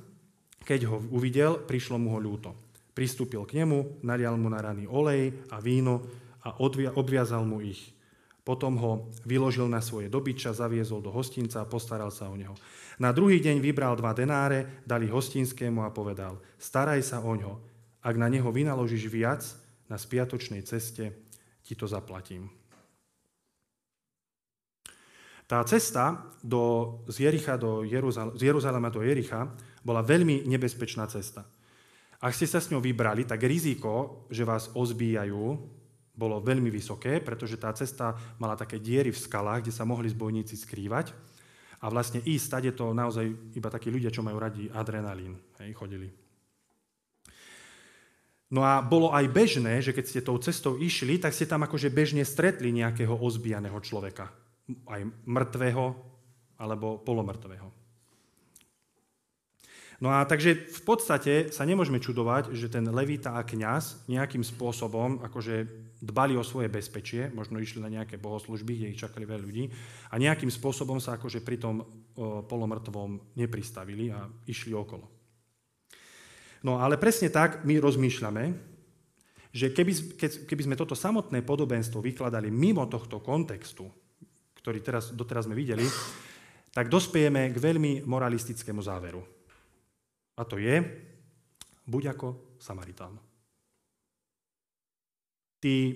keď 0.65 0.81
ho 0.89 0.97
uvidel, 1.11 1.61
prišlo 1.65 1.97
mu 1.97 2.15
ho 2.15 2.21
ľúto. 2.21 2.53
Pristúpil 2.93 3.43
k 3.49 3.63
nemu, 3.63 4.05
nalial 4.05 4.37
mu 4.37 4.53
na 4.53 4.61
rany 4.61 4.85
olej 4.85 5.33
a 5.49 5.63
víno 5.63 6.05
a 6.45 6.57
odviazal 6.97 7.45
mu 7.45 7.65
ich. 7.65 7.93
Potom 8.41 8.77
ho 8.81 9.13
vyložil 9.29 9.69
na 9.69 9.85
svoje 9.85 10.09
dobyča, 10.09 10.57
zaviezol 10.57 11.05
do 11.05 11.13
hostinca 11.13 11.63
a 11.63 11.69
postaral 11.69 12.09
sa 12.11 12.33
o 12.33 12.35
neho. 12.35 12.57
Na 13.01 13.13
druhý 13.13 13.41
deň 13.41 13.61
vybral 13.63 13.97
dva 13.97 14.13
denáre, 14.13 14.85
dali 14.85 15.09
hostinskému 15.09 15.85
a 15.85 15.95
povedal, 15.95 16.41
staraj 16.57 17.01
sa 17.05 17.23
o 17.23 17.33
ňo. 17.37 17.61
Ak 18.01 18.17
na 18.17 18.29
neho 18.33 18.49
vynaložíš 18.49 19.07
viac, 19.13 19.45
na 19.89 20.01
spiatočnej 20.01 20.65
ceste 20.65 21.13
ti 21.61 21.77
to 21.77 21.85
zaplatím. 21.85 22.49
Tá 25.51 25.67
cesta 25.67 26.31
do, 26.47 26.95
z, 27.11 27.27
Jericha 27.27 27.59
do 27.59 27.83
Jeruzal- 27.83 28.39
z 28.39 28.55
Jeruzalema 28.55 28.87
do 28.87 29.03
Jericha 29.03 29.51
bola 29.81 30.05
veľmi 30.05 30.47
nebezpečná 30.47 31.07
cesta. 31.11 31.45
Ak 32.21 32.37
ste 32.37 32.45
sa 32.45 32.61
s 32.61 32.69
ňou 32.69 32.85
vybrali, 32.85 33.25
tak 33.25 33.41
riziko, 33.49 34.25
že 34.29 34.45
vás 34.45 34.69
ozbíjajú, 34.77 35.45
bolo 36.13 36.37
veľmi 36.45 36.69
vysoké, 36.69 37.25
pretože 37.25 37.57
tá 37.57 37.73
cesta 37.73 38.13
mala 38.37 38.53
také 38.53 38.77
diery 38.77 39.09
v 39.09 39.23
skalách, 39.25 39.65
kde 39.65 39.73
sa 39.73 39.89
mohli 39.89 40.13
zbojníci 40.13 40.53
skrývať. 40.53 41.17
A 41.81 41.89
vlastne 41.89 42.21
ísť 42.21 42.45
stade 42.45 42.71
to 42.77 42.93
naozaj 42.93 43.25
iba 43.57 43.73
takí 43.73 43.89
ľudia, 43.89 44.13
čo 44.13 44.21
majú 44.21 44.37
radi 44.37 44.69
adrenalín, 44.69 45.41
hej, 45.65 45.73
chodili. 45.73 46.13
No 48.53 48.67
a 48.67 48.85
bolo 48.85 49.17
aj 49.17 49.31
bežné, 49.33 49.81
že 49.81 49.97
keď 49.97 50.05
ste 50.05 50.21
tou 50.21 50.37
cestou 50.43 50.77
išli, 50.77 51.17
tak 51.17 51.33
ste 51.33 51.49
tam 51.49 51.65
akože 51.65 51.89
bežne 51.89 52.27
stretli 52.27 52.69
nejakého 52.69 53.17
ozbijaného 53.17 53.81
človeka 53.81 54.29
aj 54.87 55.07
mŕtvého 55.27 55.85
alebo 56.61 57.01
polomrtvého. 57.01 57.80
No 60.01 60.09
a 60.09 60.25
takže 60.25 60.57
v 60.57 60.81
podstate 60.81 61.53
sa 61.53 61.69
nemôžeme 61.69 62.01
čudovať, 62.01 62.57
že 62.57 62.73
ten 62.73 62.89
levita 62.89 63.37
a 63.37 63.45
kňaz 63.45 64.09
nejakým 64.09 64.41
spôsobom 64.41 65.21
akože 65.21 65.69
dbali 66.01 66.33
o 66.41 66.45
svoje 66.45 66.73
bezpečie, 66.73 67.29
možno 67.37 67.61
išli 67.61 67.85
na 67.85 67.93
nejaké 67.93 68.17
bohoslužby, 68.17 68.81
kde 68.81 68.91
ich 68.97 69.01
čakali 69.01 69.29
veľa 69.29 69.45
ľudí 69.45 69.69
a 70.09 70.17
nejakým 70.17 70.49
spôsobom 70.49 70.97
sa 70.97 71.21
akože 71.21 71.45
pri 71.45 71.61
tom 71.61 71.85
polomrtvom 72.49 73.37
nepristavili 73.37 74.09
a 74.09 74.25
išli 74.49 74.73
okolo. 74.73 75.05
No 76.65 76.81
ale 76.81 76.97
presne 76.97 77.29
tak 77.29 77.69
my 77.69 77.77
rozmýšľame, 77.77 78.45
že 79.53 79.69
keby, 79.69 80.17
keby 80.49 80.63
sme 80.65 80.81
toto 80.81 80.97
samotné 80.97 81.45
podobenstvo 81.45 82.01
vykladali 82.01 82.49
mimo 82.49 82.89
tohto 82.89 83.21
kontextu, 83.21 83.85
ktorý 84.57 84.81
teraz, 84.81 85.13
doteraz 85.13 85.45
sme 85.45 85.57
videli, 85.57 85.85
tak 86.73 86.89
dospejeme 86.89 87.53
k 87.53 87.57
veľmi 87.61 88.09
moralistickému 88.09 88.81
záveru. 88.81 89.40
A 90.41 90.43
to 90.49 90.57
je, 90.57 90.81
buď 91.85 92.17
ako 92.17 92.57
Samaritán. 92.57 93.21
Tí 95.61 95.77
e, 95.93 95.95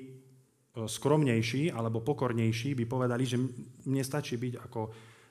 skromnejší 0.85 1.73
alebo 1.73 2.05
pokornejší 2.05 2.77
by 2.77 2.85
povedali, 2.85 3.25
že 3.25 3.41
mne 3.89 4.05
stačí 4.05 4.37
byť 4.37 4.55
ako 4.61 4.81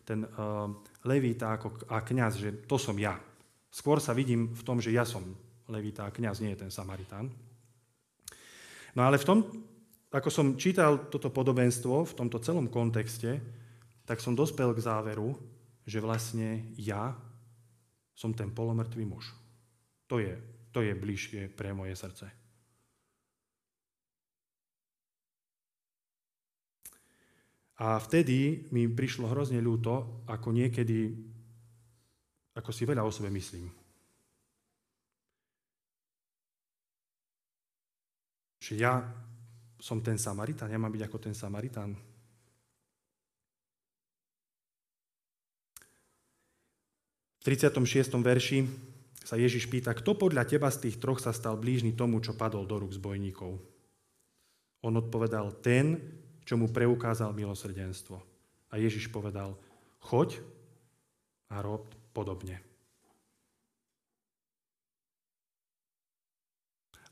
ten 0.04 0.20
uh, 0.28 0.68
levita 1.08 1.56
a 1.88 1.98
kňaz, 2.04 2.34
že 2.36 2.50
to 2.68 2.76
som 2.76 2.96
ja. 3.00 3.16
Skôr 3.72 4.04
sa 4.04 4.12
vidím 4.12 4.52
v 4.52 4.62
tom, 4.68 4.84
že 4.84 4.92
ja 4.92 5.08
som 5.08 5.24
levita 5.72 6.04
a 6.04 6.12
kňaz, 6.12 6.44
nie 6.44 6.52
je 6.54 6.68
ten 6.68 6.72
Samaritán. 6.72 7.32
No 8.94 9.02
ale 9.08 9.16
v 9.16 9.28
tom, 9.28 9.40
ako 10.12 10.30
som 10.30 10.60
čítal 10.60 11.08
toto 11.08 11.32
podobenstvo 11.32 12.04
v 12.06 12.18
tomto 12.20 12.38
celom 12.44 12.68
kontexte, 12.68 13.40
tak 14.04 14.20
som 14.20 14.36
dospel 14.36 14.76
k 14.76 14.84
záveru, 14.84 15.34
že 15.88 16.04
vlastne 16.04 16.68
ja 16.76 17.16
som 18.14 18.34
ten 18.34 18.54
polomrtvý 18.54 19.04
muž. 19.06 19.34
To 20.08 20.22
je, 20.22 20.38
to 20.70 20.86
je 20.86 20.94
bližšie 20.94 21.50
pre 21.54 21.74
moje 21.74 21.98
srdce. 21.98 22.30
A 27.82 27.98
vtedy 27.98 28.70
mi 28.70 28.86
prišlo 28.86 29.28
hrozne 29.28 29.58
ľúto, 29.58 30.24
ako 30.30 30.54
niekedy, 30.54 31.10
ako 32.54 32.70
si 32.70 32.86
veľa 32.86 33.02
o 33.02 33.10
sebe 33.10 33.34
myslím. 33.34 33.66
Že 38.62 38.74
ja 38.78 39.04
som 39.82 40.00
ten 40.00 40.16
Samaritán, 40.16 40.72
ja 40.72 40.80
mám 40.80 40.94
byť 40.94 41.04
ako 41.10 41.18
ten 41.20 41.36
Samaritán. 41.36 42.13
36. 47.44 48.24
verši 48.24 48.64
sa 49.20 49.36
Ježiš 49.36 49.68
pýta, 49.68 49.92
kto 49.92 50.16
podľa 50.16 50.48
teba 50.48 50.72
z 50.72 50.88
tých 50.88 50.96
troch 50.96 51.20
sa 51.20 51.36
stal 51.36 51.60
blížny 51.60 51.92
tomu, 51.92 52.24
čo 52.24 52.40
padol 52.40 52.64
do 52.64 52.80
rúk 52.80 52.96
zbojníkov? 52.96 53.60
On 54.84 54.94
odpovedal, 54.96 55.60
ten, 55.60 56.00
čo 56.48 56.56
mu 56.56 56.72
preukázal 56.72 57.36
milosrdenstvo. 57.36 58.16
A 58.72 58.80
Ježiš 58.80 59.12
povedal, 59.12 59.60
choď 60.00 60.40
a 61.52 61.60
rob 61.60 61.88
podobne. 62.16 62.64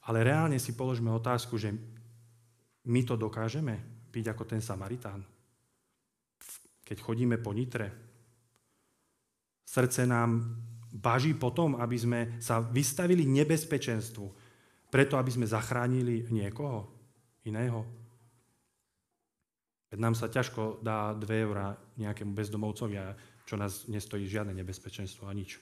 Ale 0.07 0.23
reálne 0.23 0.57
si 0.57 0.71
položme 0.71 1.11
otázku, 1.11 1.59
že 1.59 1.75
my 2.87 3.01
to 3.03 3.19
dokážeme 3.19 3.77
byť 4.15 4.25
ako 4.31 4.43
ten 4.47 4.63
Samaritán. 4.63 5.21
Keď 6.87 6.97
chodíme 7.03 7.35
po 7.39 7.51
Nitre, 7.51 8.10
srdce 9.71 10.03
nám 10.03 10.59
baží 10.91 11.31
potom, 11.31 11.79
aby 11.79 11.95
sme 11.95 12.19
sa 12.43 12.59
vystavili 12.59 13.23
nebezpečenstvu, 13.23 14.27
preto 14.91 15.15
aby 15.15 15.31
sme 15.31 15.47
zachránili 15.47 16.27
niekoho 16.27 16.91
iného. 17.47 17.87
Veď 19.87 19.99
nám 20.03 20.15
sa 20.19 20.27
ťažko 20.27 20.83
dá 20.83 21.15
2 21.15 21.23
eurá 21.47 21.79
nejakému 21.95 22.35
bezdomovcovi, 22.35 22.99
čo 23.47 23.55
nás 23.55 23.87
nestojí 23.87 24.27
žiadne 24.27 24.51
nebezpečenstvo 24.51 25.27
a 25.27 25.35
nič. 25.35 25.55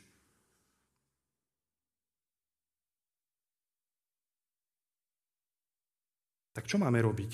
Tak 6.58 6.66
čo 6.66 6.82
máme 6.82 6.98
robiť? 6.98 7.32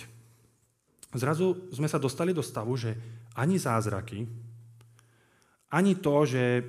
Zrazu 1.15 1.71
sme 1.71 1.87
sa 1.87 1.95
dostali 1.95 2.35
do 2.35 2.43
stavu, 2.43 2.75
že 2.75 2.99
ani 3.39 3.55
zázraky, 3.55 4.27
ani 5.75 5.99
to, 5.99 6.23
že 6.23 6.63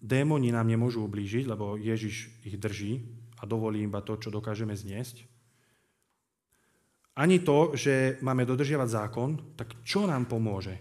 démoni 0.00 0.48
nám 0.48 0.64
nemôžu 0.64 1.04
ublížiť, 1.04 1.44
lebo 1.44 1.76
Ježiš 1.76 2.32
ich 2.48 2.56
drží 2.56 3.04
a 3.36 3.44
dovolí 3.44 3.84
iba 3.84 4.00
to, 4.00 4.16
čo 4.16 4.32
dokážeme 4.32 4.72
zniesť. 4.72 5.28
Ani 7.18 7.44
to, 7.44 7.76
že 7.76 8.16
máme 8.24 8.48
dodržiavať 8.48 8.88
zákon, 8.88 9.30
tak 9.58 9.76
čo 9.84 10.08
nám 10.08 10.24
pomôže? 10.30 10.80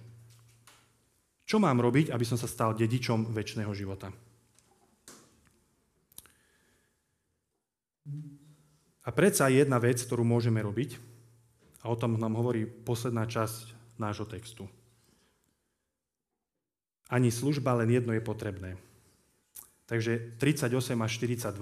Čo 1.43 1.60
mám 1.60 1.82
robiť, 1.84 2.13
aby 2.13 2.23
som 2.23 2.39
sa 2.39 2.47
stal 2.47 2.77
dedičom 2.77 3.34
väčšného 3.36 3.73
života? 3.75 4.13
A 9.08 9.10
predsa 9.12 9.51
jedna 9.51 9.80
vec, 9.80 9.99
ktorú 10.03 10.23
môžeme 10.23 10.63
robiť, 10.63 10.99
a 11.84 11.89
o 11.89 11.95
tom 11.95 12.19
nám 12.19 12.36
hovorí 12.36 12.67
posledná 12.67 13.23
časť 13.25 13.97
nášho 13.97 14.27
textu. 14.27 14.67
Ani 17.08 17.32
služba, 17.32 17.74
len 17.80 17.88
jedno 17.88 18.12
je 18.12 18.20
potrebné. 18.20 18.76
Takže 19.88 20.36
38 20.36 20.76
až 21.00 21.12
42. 21.15 21.56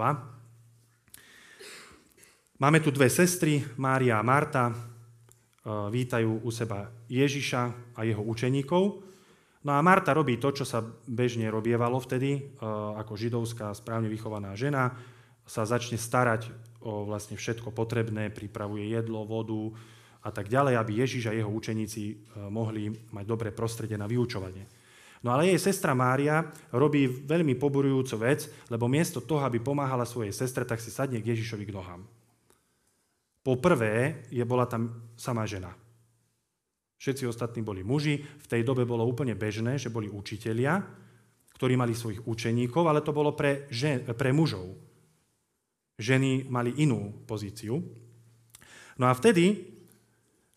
Máme 2.58 2.80
tu 2.80 2.90
dve 2.90 3.12
sestry, 3.12 3.62
Mária 3.78 4.18
a 4.18 4.26
Marta, 4.26 4.72
e, 4.72 4.76
vítajú 5.92 6.42
u 6.42 6.50
seba 6.50 6.90
Ježiša 7.12 7.62
a 7.94 8.02
jeho 8.08 8.24
učeníkov. 8.24 9.06
No 9.66 9.72
a 9.74 9.84
Marta 9.86 10.16
robí 10.16 10.42
to, 10.42 10.56
čo 10.56 10.66
sa 10.66 10.82
bežne 11.06 11.52
robievalo 11.54 12.02
vtedy, 12.02 12.32
e, 12.38 12.42
ako 12.98 13.14
židovská 13.14 13.70
správne 13.78 14.10
vychovaná 14.10 14.58
žena, 14.58 14.98
sa 15.46 15.68
začne 15.68 16.02
starať 16.02 16.50
o 16.82 17.06
vlastne 17.06 17.38
všetko 17.38 17.70
potrebné, 17.70 18.34
pripravuje 18.34 18.90
jedlo, 18.90 19.28
vodu 19.30 19.76
a 20.26 20.34
tak 20.34 20.50
ďalej, 20.50 20.74
aby 20.82 20.92
Ježiš 21.06 21.30
a 21.30 21.38
jeho 21.38 21.52
učeníci 21.54 22.04
e, 22.10 22.16
mohli 22.50 22.90
mať 23.14 23.26
dobré 23.28 23.54
prostredie 23.54 24.00
na 24.00 24.10
vyučovanie. 24.10 24.85
No 25.26 25.34
ale 25.34 25.50
jej 25.50 25.58
sestra 25.58 25.98
Mária 25.98 26.46
robí 26.70 27.10
veľmi 27.10 27.58
poburujúcu 27.58 28.16
vec, 28.22 28.46
lebo 28.70 28.86
miesto 28.86 29.26
toho, 29.26 29.42
aby 29.42 29.58
pomáhala 29.58 30.06
svojej 30.06 30.30
sestre, 30.30 30.70
tak 30.70 30.78
si 30.78 30.94
sadne 30.94 31.18
k 31.18 31.34
Ježišovi 31.34 31.66
k 31.66 31.74
nohám. 31.74 32.06
Po 33.42 33.58
prvé 33.58 34.22
je 34.30 34.46
bola 34.46 34.70
tam 34.70 35.10
sama 35.18 35.50
žena. 35.50 35.74
Všetci 37.02 37.26
ostatní 37.26 37.66
boli 37.66 37.82
muži. 37.82 38.22
V 38.22 38.46
tej 38.46 38.62
dobe 38.62 38.86
bolo 38.86 39.02
úplne 39.02 39.34
bežné, 39.34 39.82
že 39.82 39.90
boli 39.90 40.14
učitelia, 40.14 40.78
ktorí 41.58 41.74
mali 41.74 41.98
svojich 41.98 42.22
učeníkov, 42.30 42.86
ale 42.86 43.02
to 43.02 43.10
bolo 43.10 43.34
pre, 43.34 43.66
žen, 43.74 44.06
pre 44.14 44.30
mužov. 44.30 44.78
Ženy 45.98 46.54
mali 46.54 46.86
inú 46.86 47.26
pozíciu. 47.26 47.82
No 49.02 49.06
a 49.10 49.14
vtedy 49.18 49.74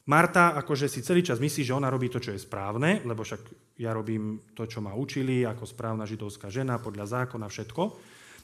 Marta 0.09 0.57
akože 0.61 0.93
si 0.93 1.01
celý 1.01 1.25
čas 1.25 1.41
myslí, 1.41 1.65
že 1.65 1.77
ona 1.77 1.89
robí 1.93 2.13
to, 2.13 2.21
čo 2.21 2.33
je 2.33 2.41
správne, 2.41 3.05
lebo 3.05 3.25
však 3.25 3.68
ja 3.79 3.95
robím 3.95 4.43
to, 4.59 4.67
čo 4.67 4.83
ma 4.83 4.93
učili, 4.93 5.47
ako 5.47 5.63
správna 5.63 6.03
židovská 6.03 6.51
žena, 6.51 6.83
podľa 6.83 7.23
zákona, 7.23 7.47
všetko. 7.47 7.83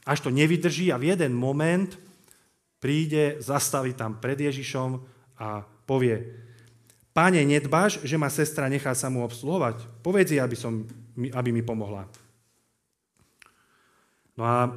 Až 0.06 0.18
to 0.22 0.30
nevydrží 0.30 0.94
a 0.94 1.00
v 1.00 1.10
jeden 1.10 1.34
moment 1.34 1.98
príde, 2.78 3.42
zastaví 3.42 3.98
tam 3.98 4.22
pred 4.22 4.38
Ježišom 4.38 5.02
a 5.42 5.66
povie, 5.84 6.44
Páne, 7.14 7.46
nedbáš, 7.46 8.02
že 8.02 8.18
ma 8.18 8.26
sestra 8.26 8.66
nechá 8.66 8.90
sa 8.90 9.06
mu 9.06 9.22
obsluhovať? 9.22 10.02
Povedz 10.02 10.34
jej, 10.34 10.42
aby, 10.42 10.58
som, 10.58 10.82
aby 11.14 11.54
mi 11.54 11.62
pomohla. 11.62 12.10
No 14.34 14.42
a 14.42 14.74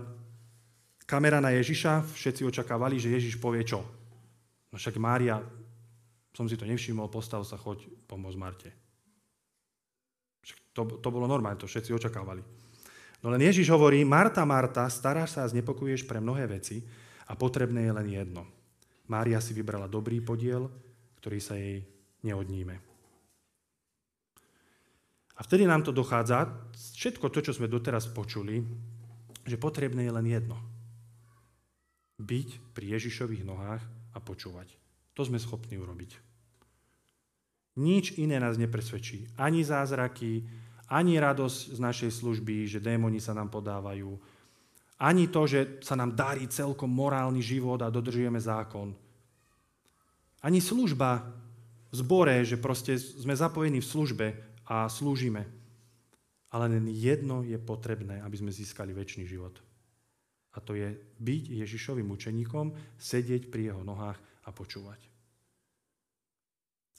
kamera 1.10 1.42
na 1.42 1.50
Ježiša, 1.58 2.06
všetci 2.14 2.46
očakávali, 2.46 3.02
že 3.02 3.10
Ježiš 3.10 3.42
povie 3.42 3.66
čo? 3.66 3.82
No 4.70 4.78
však 4.78 5.02
Mária, 5.02 5.42
som 6.30 6.46
si 6.46 6.54
to 6.54 6.70
nevšimol, 6.70 7.10
postav 7.10 7.42
sa, 7.42 7.58
choď, 7.58 7.90
pomôcť 8.06 8.38
Marte. 8.38 8.70
To, 10.78 10.86
to 10.86 11.10
bolo 11.10 11.26
normálne, 11.26 11.58
to 11.58 11.66
všetci 11.66 11.90
očakávali. 11.90 12.46
No 13.26 13.34
len 13.34 13.42
Ježiš 13.42 13.74
hovorí, 13.74 14.06
Marta, 14.06 14.46
Marta, 14.46 14.86
staráš 14.94 15.34
sa 15.34 15.42
a 15.42 15.50
znepokojuješ 15.50 16.06
pre 16.06 16.22
mnohé 16.22 16.46
veci 16.46 16.86
a 17.26 17.34
potrebné 17.34 17.90
je 17.90 17.94
len 17.98 18.08
jedno. 18.14 18.46
Mária 19.10 19.42
si 19.42 19.58
vybrala 19.58 19.90
dobrý 19.90 20.22
podiel, 20.22 20.70
ktorý 21.18 21.40
sa 21.42 21.58
jej 21.58 21.82
neodníme. 22.22 22.78
A 25.38 25.42
vtedy 25.42 25.66
nám 25.66 25.82
to 25.82 25.94
dochádza, 25.94 26.50
všetko 26.74 27.30
to, 27.30 27.42
čo 27.42 27.58
sme 27.58 27.70
doteraz 27.70 28.10
počuli, 28.10 28.62
že 29.46 29.58
potrebné 29.58 30.06
je 30.06 30.14
len 30.14 30.28
jedno. 30.30 30.58
Byť 32.22 32.74
pri 32.74 32.98
Ježišových 32.98 33.46
nohách 33.46 33.82
a 34.14 34.18
počúvať. 34.22 34.74
To 35.14 35.22
sme 35.26 35.42
schopní 35.42 35.78
urobiť. 35.78 36.18
Nič 37.78 38.18
iné 38.18 38.42
nás 38.42 38.58
nepresvedčí. 38.58 39.30
Ani 39.38 39.62
zázraky, 39.62 40.42
ani 40.88 41.20
radosť 41.20 41.76
z 41.76 41.80
našej 41.80 42.12
služby, 42.12 42.68
že 42.68 42.84
démoni 42.84 43.20
sa 43.20 43.36
nám 43.36 43.52
podávajú, 43.52 44.16
ani 44.98 45.30
to, 45.30 45.46
že 45.46 45.86
sa 45.86 45.94
nám 45.94 46.18
darí 46.18 46.50
celkom 46.50 46.90
morálny 46.90 47.38
život 47.38 47.78
a 47.86 47.94
dodržujeme 47.94 48.42
zákon. 48.42 48.98
Ani 50.42 50.58
služba, 50.58 51.22
v 51.88 51.96
zbore, 51.96 52.44
že 52.44 52.60
proste 52.60 53.00
sme 53.00 53.32
zapojení 53.38 53.80
v 53.80 53.92
službe 53.94 54.28
a 54.68 54.90
slúžime. 54.92 55.48
Ale 56.52 56.68
len 56.68 56.90
jedno 56.92 57.44
je 57.44 57.56
potrebné, 57.60 58.20
aby 58.24 58.36
sme 58.40 58.52
získali 58.52 58.92
väčší 58.92 59.28
život. 59.28 59.60
A 60.56 60.64
to 60.64 60.74
je 60.74 60.98
byť 61.22 61.44
Ježišovým 61.64 62.08
učeníkom, 62.12 62.98
sedieť 62.98 63.54
pri 63.54 63.72
jeho 63.72 63.84
nohách 63.86 64.18
a 64.44 64.50
počúvať. 64.50 65.00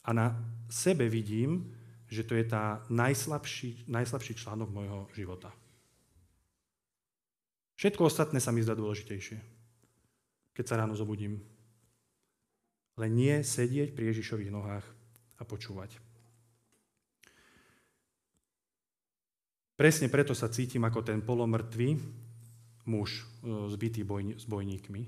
A 0.08 0.14
na 0.14 0.32
sebe 0.70 1.10
vidím, 1.10 1.74
že 2.08 2.24
to 2.24 2.34
je 2.34 2.44
tá 2.48 2.80
najslabší, 2.88 3.88
najslabší 3.88 4.32
článok 4.40 4.72
môjho 4.72 5.08
života. 5.12 5.52
Všetko 7.78 8.10
ostatné 8.10 8.42
sa 8.42 8.50
mi 8.50 8.64
zdá 8.64 8.74
dôležitejšie, 8.74 9.38
keď 10.56 10.64
sa 10.66 10.80
ráno 10.82 10.98
zobudím, 10.98 11.38
len 12.98 13.10
nie 13.14 13.46
sedieť 13.46 13.94
pri 13.94 14.10
Ježišových 14.10 14.50
nohách 14.50 14.86
a 15.38 15.42
počúvať. 15.46 15.94
Presne 19.78 20.10
preto 20.10 20.34
sa 20.34 20.50
cítim 20.50 20.82
ako 20.82 21.06
ten 21.06 21.22
polomrtvý 21.22 22.02
muž 22.90 23.22
e, 23.22 23.24
zbytý 23.70 24.02
bojni, 24.02 24.34
s 24.34 24.42
bojníkmi. 24.42 25.06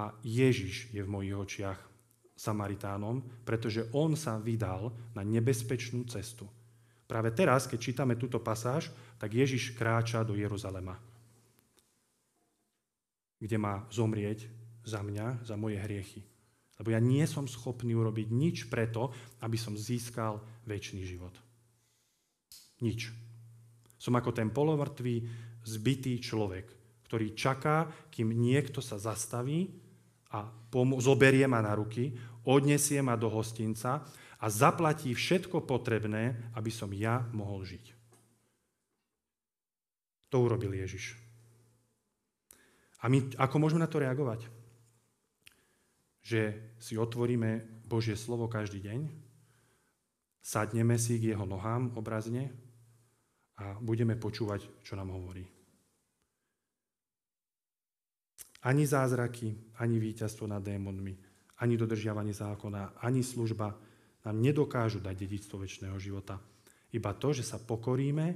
A 0.00 0.16
Ježiš 0.24 0.88
je 0.96 1.04
v 1.04 1.12
mojich 1.12 1.36
očiach 1.36 1.76
Samaritánom, 2.34 3.46
pretože 3.46 3.86
on 3.94 4.18
sa 4.18 4.36
vydal 4.42 4.90
na 5.14 5.22
nebezpečnú 5.22 6.02
cestu. 6.10 6.50
Práve 7.06 7.30
teraz, 7.30 7.70
keď 7.70 7.78
čítame 7.78 8.18
túto 8.18 8.42
pasáž, 8.42 8.90
tak 9.22 9.30
Ježiš 9.30 9.78
kráča 9.78 10.26
do 10.26 10.34
Jeruzalema, 10.34 10.98
kde 13.38 13.56
má 13.60 13.86
zomrieť 13.92 14.50
za 14.82 15.04
mňa, 15.04 15.46
za 15.46 15.54
moje 15.54 15.78
hriechy. 15.78 16.20
Lebo 16.80 16.90
ja 16.90 16.98
nie 16.98 17.22
som 17.30 17.46
schopný 17.46 17.94
urobiť 17.94 18.28
nič 18.34 18.56
preto, 18.66 19.14
aby 19.46 19.54
som 19.54 19.78
získal 19.78 20.42
väčší 20.66 21.06
život. 21.06 21.38
Nič. 22.82 23.14
Som 23.94 24.18
ako 24.18 24.34
ten 24.34 24.50
polovrtvý, 24.50 25.22
zbytý 25.64 26.18
človek, 26.18 26.66
ktorý 27.06 27.32
čaká, 27.32 27.88
kým 28.10 28.34
niekto 28.34 28.82
sa 28.82 28.98
zastaví 28.98 29.83
a 30.34 30.50
zoberie 30.98 31.46
ma 31.46 31.62
na 31.62 31.78
ruky, 31.78 32.10
odnesie 32.42 32.98
ma 32.98 33.14
do 33.14 33.30
hostinca 33.30 34.02
a 34.42 34.46
zaplatí 34.50 35.14
všetko 35.14 35.62
potrebné, 35.62 36.50
aby 36.58 36.70
som 36.74 36.90
ja 36.90 37.22
mohol 37.30 37.62
žiť. 37.62 37.94
To 40.34 40.42
urobil 40.42 40.74
Ježiš. 40.74 41.14
A 43.00 43.06
my 43.06 43.38
ako 43.38 43.56
môžeme 43.62 43.86
na 43.86 43.88
to 43.88 44.02
reagovať? 44.02 44.64
že 46.24 46.72
si 46.80 46.96
otvoríme 46.96 47.84
Božie 47.84 48.16
slovo 48.16 48.48
každý 48.48 48.80
deň, 48.80 49.12
sadneme 50.40 50.96
si 50.96 51.20
k 51.20 51.36
jeho 51.36 51.44
nohám 51.44 51.92
obrazne 52.00 52.48
a 53.60 53.76
budeme 53.84 54.16
počúvať, 54.16 54.64
čo 54.80 54.96
nám 54.96 55.12
hovorí. 55.12 55.44
Ani 58.64 58.88
zázraky, 58.88 59.76
ani 59.76 60.00
víťazstvo 60.00 60.48
nad 60.48 60.64
démonmi, 60.64 61.12
ani 61.60 61.76
dodržiavanie 61.76 62.32
zákona, 62.32 62.96
ani 63.04 63.20
služba 63.20 63.76
nám 64.24 64.36
nedokážu 64.40 65.04
dať 65.04 65.14
dedictvo 65.20 65.60
väčšného 65.60 65.96
života. 66.00 66.40
Iba 66.88 67.12
to, 67.12 67.36
že 67.36 67.44
sa 67.44 67.60
pokoríme 67.60 68.26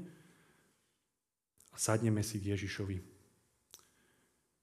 a 1.73 1.77
sadneme 1.81 2.21
si 2.21 2.37
k 2.45 2.53
Ježišovi. 2.53 3.01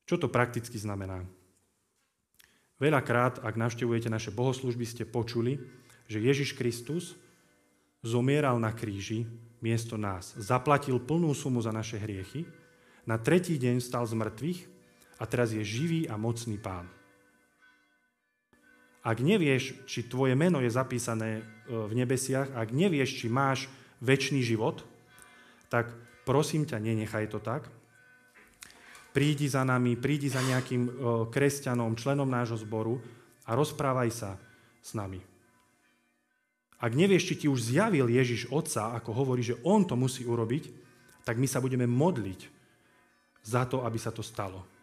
Čo 0.06 0.22
to 0.22 0.30
prakticky 0.30 0.78
znamená? 0.78 1.26
Veľakrát, 2.78 3.42
ak 3.42 3.58
navštevujete 3.58 4.12
naše 4.12 4.30
bohoslužby, 4.30 4.86
ste 4.86 5.04
počuli, 5.08 5.58
že 6.06 6.22
Ježiš 6.22 6.54
Kristus 6.54 7.18
zomieral 8.06 8.62
na 8.62 8.70
kríži 8.70 9.26
miesto 9.66 9.98
nás. 9.98 10.38
Zaplatil 10.38 11.02
plnú 11.02 11.34
sumu 11.34 11.58
za 11.64 11.74
naše 11.74 11.98
hriechy, 11.98 12.46
na 13.10 13.18
tretí 13.18 13.58
deň 13.58 13.82
stal 13.82 14.06
z 14.06 14.14
mŕtvych 14.14 14.75
a 15.20 15.24
teraz 15.24 15.56
je 15.56 15.64
živý 15.64 16.08
a 16.12 16.20
mocný 16.20 16.60
pán. 16.60 16.88
Ak 19.06 19.22
nevieš, 19.22 19.86
či 19.86 20.10
tvoje 20.10 20.34
meno 20.34 20.58
je 20.66 20.74
zapísané 20.74 21.40
e, 21.40 21.42
v 21.70 21.94
nebesiach, 21.94 22.58
ak 22.58 22.74
nevieš, 22.74 23.22
či 23.22 23.30
máš 23.30 23.70
väčší 24.02 24.42
život, 24.42 24.82
tak 25.70 25.94
prosím 26.26 26.66
ťa, 26.66 26.82
nenechaj 26.82 27.30
to 27.30 27.38
tak, 27.38 27.70
prídi 29.14 29.46
za 29.46 29.62
nami, 29.62 29.94
prídi 29.94 30.26
za 30.26 30.42
nejakým 30.42 30.84
e, 30.84 30.92
kresťanom, 31.30 31.94
členom 31.94 32.26
nášho 32.26 32.58
zboru 32.58 32.98
a 33.46 33.54
rozprávaj 33.54 34.10
sa 34.10 34.42
s 34.82 34.98
nami. 34.98 35.22
Ak 36.82 36.92
nevieš, 36.92 37.30
či 37.30 37.46
ti 37.46 37.48
už 37.48 37.72
zjavil 37.72 38.10
Ježiš 38.10 38.50
Otca, 38.52 38.92
ako 38.98 39.16
hovorí, 39.16 39.46
že 39.46 39.62
On 39.64 39.86
to 39.86 39.94
musí 39.96 40.26
urobiť, 40.26 40.70
tak 41.24 41.38
my 41.38 41.46
sa 41.46 41.62
budeme 41.62 41.86
modliť 41.86 42.42
za 43.46 43.70
to, 43.70 43.86
aby 43.86 44.02
sa 44.02 44.10
to 44.10 44.26
stalo. 44.26 44.75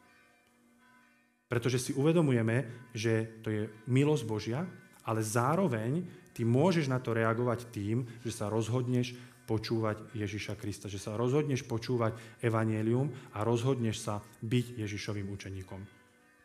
Pretože 1.52 1.76
si 1.76 1.92
uvedomujeme, 1.92 2.88
že 2.96 3.44
to 3.44 3.52
je 3.52 3.68
milosť 3.84 4.24
Božia, 4.24 4.64
ale 5.04 5.20
zároveň 5.20 6.00
ty 6.32 6.48
môžeš 6.48 6.88
na 6.88 6.96
to 6.96 7.12
reagovať 7.12 7.68
tým, 7.68 8.08
že 8.24 8.32
sa 8.32 8.48
rozhodneš 8.48 9.12
počúvať 9.44 10.16
Ježiša 10.16 10.56
Krista, 10.56 10.88
že 10.88 10.96
sa 10.96 11.12
rozhodneš 11.12 11.68
počúvať 11.68 12.16
Evangelium 12.40 13.12
a 13.36 13.44
rozhodneš 13.44 14.00
sa 14.00 14.24
byť 14.40 14.80
Ježišovým 14.80 15.28
učeníkom. 15.28 15.80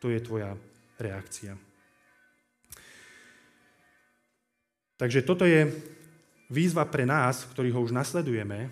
To 0.04 0.12
je 0.12 0.20
tvoja 0.20 0.60
reakcia. 1.00 1.56
Takže 5.00 5.24
toto 5.24 5.48
je 5.48 5.72
výzva 6.52 6.84
pre 6.84 7.08
nás, 7.08 7.48
ktorí 7.56 7.72
ho 7.72 7.80
už 7.80 7.96
nasledujeme, 7.96 8.68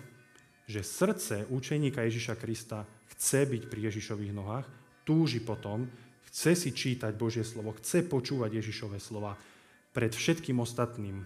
že 0.68 0.84
srdce 0.84 1.48
učeníka 1.48 2.04
Ježiša 2.04 2.36
Krista 2.36 2.84
chce 3.16 3.48
byť 3.48 3.62
pri 3.72 3.88
Ježišových 3.88 4.36
nohách, 4.36 4.66
túži 5.06 5.38
potom, 5.38 5.86
chce 6.36 6.52
si 6.52 6.70
čítať 6.76 7.16
Božie 7.16 7.40
slovo, 7.40 7.72
chce 7.80 8.04
počúvať 8.04 8.60
Ježišové 8.60 9.00
slova 9.00 9.40
pred 9.96 10.12
všetkým 10.12 10.60
ostatným, 10.60 11.24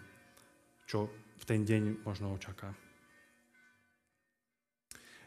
čo 0.86 1.10
v 1.10 1.44
ten 1.50 1.66
deň 1.66 2.06
možno 2.06 2.30
očaká. 2.30 2.70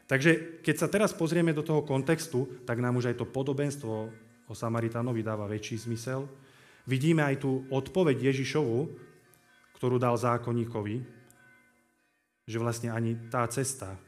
Takže 0.08 0.64
keď 0.64 0.76
sa 0.80 0.88
teraz 0.88 1.12
pozrieme 1.12 1.52
do 1.52 1.60
toho 1.60 1.84
kontextu, 1.84 2.64
tak 2.64 2.80
nám 2.80 2.96
už 2.96 3.12
aj 3.12 3.20
to 3.20 3.28
podobenstvo 3.28 3.92
o 4.48 4.54
Samaritánovi 4.56 5.20
dáva 5.20 5.44
väčší 5.44 5.84
zmysel. 5.84 6.24
Vidíme 6.88 7.20
aj 7.20 7.44
tú 7.44 7.68
odpoveď 7.68 8.32
Ježišovu, 8.32 8.88
ktorú 9.76 10.00
dal 10.00 10.16
zákonníkovi, 10.16 10.96
že 12.48 12.56
vlastne 12.56 12.88
ani 12.88 13.16
tá 13.28 13.44
cesta 13.52 14.00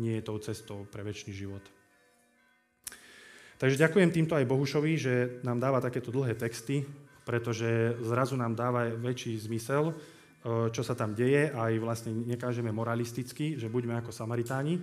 nie 0.00 0.16
je 0.20 0.24
tou 0.24 0.40
cestou 0.40 0.88
pre 0.88 1.04
väčší 1.04 1.36
život. 1.36 1.64
Takže 3.58 3.74
ďakujem 3.74 4.14
týmto 4.14 4.38
aj 4.38 4.46
Bohušovi, 4.46 4.92
že 4.94 5.14
nám 5.42 5.58
dáva 5.58 5.82
takéto 5.82 6.14
dlhé 6.14 6.38
texty, 6.38 6.86
pretože 7.26 7.98
zrazu 8.06 8.38
nám 8.38 8.54
dáva 8.54 8.86
väčší 8.86 9.34
zmysel, 9.34 9.90
e, 9.90 9.94
čo 10.70 10.86
sa 10.86 10.94
tam 10.94 11.10
deje, 11.10 11.50
aj 11.50 11.74
vlastne 11.82 12.14
nekážeme 12.14 12.70
moralisticky, 12.70 13.58
že 13.58 13.66
buďme 13.66 13.98
ako 13.98 14.14
Samaritáni, 14.14 14.78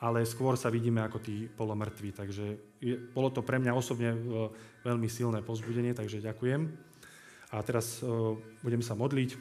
ale 0.00 0.24
skôr 0.24 0.56
sa 0.56 0.72
vidíme 0.72 1.04
ako 1.04 1.20
tí 1.20 1.44
polomrtví. 1.44 2.16
Takže 2.16 2.44
je, 2.80 2.96
bolo 3.12 3.28
to 3.28 3.44
pre 3.44 3.60
mňa 3.60 3.76
osobne 3.76 4.16
e, 4.16 4.18
veľmi 4.80 5.12
silné 5.12 5.44
pozbudenie, 5.44 5.92
takže 5.92 6.24
ďakujem. 6.24 6.72
A 7.52 7.62
teraz 7.62 8.02
uh, 8.02 8.34
budem 8.58 8.82
sa 8.82 8.98
modliť 8.98 9.38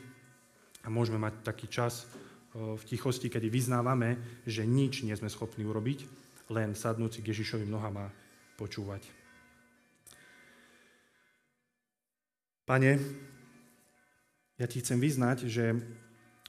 a 0.86 0.94
môžeme 0.94 1.18
mať 1.18 1.42
taký 1.42 1.66
čas 1.66 2.06
v 2.54 2.78
tichosti, 2.86 3.34
kedy 3.34 3.50
vyznávame, 3.50 4.22
že 4.46 4.62
nič 4.62 5.02
nie 5.02 5.18
sme 5.18 5.26
schopní 5.26 5.66
urobiť, 5.66 6.06
len 6.54 6.78
sadnúci 6.78 7.26
k 7.26 7.34
Ježišovým 7.34 7.68
nohám 7.68 8.06
a 8.06 8.08
počúvať. 8.58 9.04
Pane, 12.66 12.98
ja 14.58 14.66
ti 14.66 14.82
chcem 14.82 14.98
vyznať, 14.98 15.46
že 15.46 15.78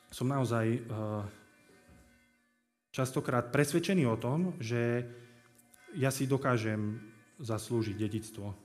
som 0.09 0.33
naozaj 0.33 0.81
uh, 0.81 1.27
častokrát 2.97 3.53
presvedčený 3.53 4.09
o 4.09 4.17
tom, 4.17 4.57
že 4.57 5.05
ja 6.01 6.09
si 6.09 6.25
dokážem 6.25 6.97
zaslúžiť 7.37 7.97
dedictvo 8.01 8.57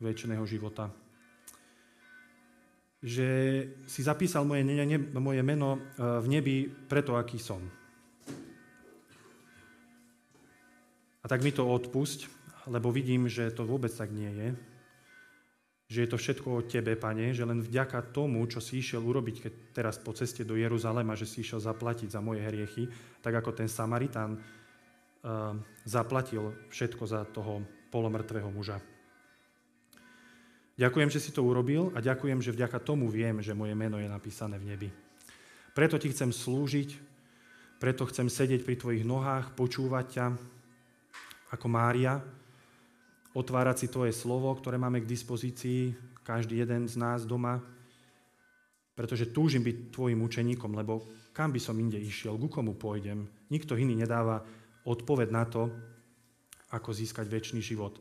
väčšného 0.00 0.44
života. 0.48 0.88
Že 3.04 3.28
si 3.84 4.00
zapísal 4.00 4.48
moje, 4.48 4.64
ne, 4.64 4.80
ne, 4.80 4.98
moje 5.18 5.42
meno 5.44 5.76
e, 5.76 5.80
v 6.22 6.26
nebi 6.30 6.56
preto, 6.70 7.18
aký 7.18 7.36
som. 7.36 7.60
A 11.22 11.26
tak 11.26 11.42
mi 11.42 11.50
to 11.50 11.66
odpusť, 11.66 12.30
lebo 12.70 12.94
vidím, 12.94 13.26
že 13.26 13.50
to 13.50 13.66
vôbec 13.66 13.90
tak 13.90 14.10
nie 14.14 14.30
je 14.30 14.48
že 15.92 16.08
je 16.08 16.08
to 16.08 16.16
všetko 16.16 16.48
o 16.48 16.64
Tebe, 16.64 16.96
Pane, 16.96 17.36
že 17.36 17.44
len 17.44 17.60
vďaka 17.60 18.16
tomu, 18.16 18.40
čo 18.48 18.64
si 18.64 18.80
išiel 18.80 19.04
urobiť 19.04 19.36
keď 19.44 19.52
teraz 19.76 20.00
po 20.00 20.16
ceste 20.16 20.40
do 20.40 20.56
Jeruzalema, 20.56 21.12
že 21.12 21.28
si 21.28 21.44
išiel 21.44 21.60
zaplatiť 21.60 22.16
za 22.16 22.24
moje 22.24 22.40
hriechy, 22.40 22.88
tak 23.20 23.36
ako 23.36 23.52
ten 23.52 23.68
Samaritán 23.68 24.40
uh, 24.40 25.52
zaplatil 25.84 26.56
všetko 26.72 27.04
za 27.04 27.28
toho 27.28 27.60
polomrtvého 27.92 28.48
muža. 28.48 28.80
Ďakujem, 30.80 31.12
že 31.12 31.20
si 31.20 31.28
to 31.36 31.44
urobil 31.44 31.92
a 31.92 32.00
ďakujem, 32.00 32.40
že 32.40 32.56
vďaka 32.56 32.80
tomu 32.80 33.12
viem, 33.12 33.44
že 33.44 33.52
moje 33.52 33.76
meno 33.76 34.00
je 34.00 34.08
napísané 34.08 34.56
v 34.56 34.72
nebi. 34.72 34.88
Preto 35.76 36.00
ti 36.00 36.08
chcem 36.08 36.32
slúžiť, 36.32 36.96
preto 37.76 38.08
chcem 38.08 38.32
sedieť 38.32 38.64
pri 38.64 38.80
tvojich 38.80 39.04
nohách, 39.04 39.52
počúvať 39.52 40.06
ťa 40.08 40.26
ako 41.52 41.66
Mária, 41.68 42.24
otvárať 43.32 43.76
si 43.84 43.86
Tvoje 43.88 44.12
slovo, 44.12 44.52
ktoré 44.52 44.76
máme 44.76 45.00
k 45.00 45.10
dispozícii, 45.10 45.92
každý 46.22 46.62
jeden 46.62 46.86
z 46.86 46.94
nás 47.00 47.26
doma, 47.26 47.58
pretože 48.92 49.32
túžim 49.32 49.64
byť 49.64 49.90
Tvojim 49.90 50.20
učeníkom, 50.20 50.72
lebo 50.76 51.02
kam 51.32 51.50
by 51.50 51.60
som 51.60 51.80
inde 51.80 51.96
išiel, 51.96 52.36
ku 52.36 52.48
komu 52.52 52.76
pôjdem. 52.76 53.24
Nikto 53.48 53.74
iný 53.74 53.96
nedáva 53.96 54.44
odpoved 54.84 55.32
na 55.32 55.48
to, 55.48 55.72
ako 56.72 56.92
získať 56.92 57.28
väčší 57.28 57.60
život. 57.60 58.00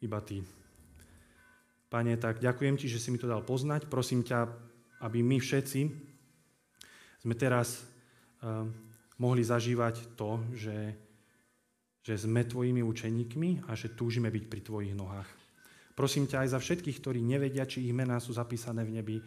Iba 0.00 0.20
Ty. 0.20 0.44
Pane, 1.88 2.16
tak 2.20 2.40
ďakujem 2.40 2.76
Ti, 2.76 2.86
že 2.88 3.00
si 3.00 3.08
mi 3.12 3.20
to 3.20 3.28
dal 3.28 3.44
poznať. 3.44 3.88
Prosím 3.88 4.24
ťa, 4.24 4.48
aby 5.04 5.20
my 5.24 5.40
všetci 5.40 5.80
sme 7.24 7.34
teraz 7.36 7.84
uh, 8.44 8.68
mohli 9.16 9.40
zažívať 9.44 10.16
to, 10.16 10.44
že 10.52 11.05
že 12.06 12.14
sme 12.14 12.46
tvojimi 12.46 12.86
učeníkmi 12.86 13.66
a 13.66 13.74
že 13.74 13.90
túžime 13.98 14.30
byť 14.30 14.44
pri 14.46 14.60
tvojich 14.62 14.94
nohách. 14.94 15.26
Prosím 15.98 16.30
ťa 16.30 16.46
aj 16.46 16.48
za 16.54 16.58
všetkých, 16.62 17.02
ktorí 17.02 17.18
nevedia, 17.18 17.66
či 17.66 17.82
ich 17.82 17.90
mená 17.90 18.22
sú 18.22 18.30
zapísané 18.30 18.86
v 18.86 18.94
nebi, 19.02 19.18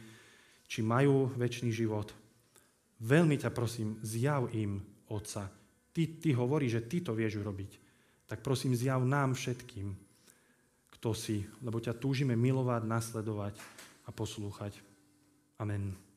či 0.63 0.79
majú 0.79 1.27
väčší 1.35 1.75
život. 1.75 2.15
Veľmi 3.03 3.35
ťa 3.35 3.51
prosím, 3.51 3.99
zjav 3.99 4.47
im 4.55 4.79
Otca. 5.11 5.51
Ty, 5.91 6.03
ty 6.23 6.31
hovorí, 6.31 6.71
že 6.71 6.87
ty 6.87 7.03
to 7.03 7.11
vieš 7.11 7.43
urobiť. 7.43 7.71
Tak 8.31 8.39
prosím, 8.39 8.71
zjav 8.77 9.03
nám 9.03 9.35
všetkým, 9.35 9.91
kto 10.95 11.11
si, 11.11 11.43
lebo 11.59 11.83
ťa 11.83 11.99
túžime 11.99 12.39
milovať, 12.39 12.87
nasledovať 12.87 13.59
a 14.07 14.09
poslúchať. 14.15 14.79
Amen. 15.59 16.08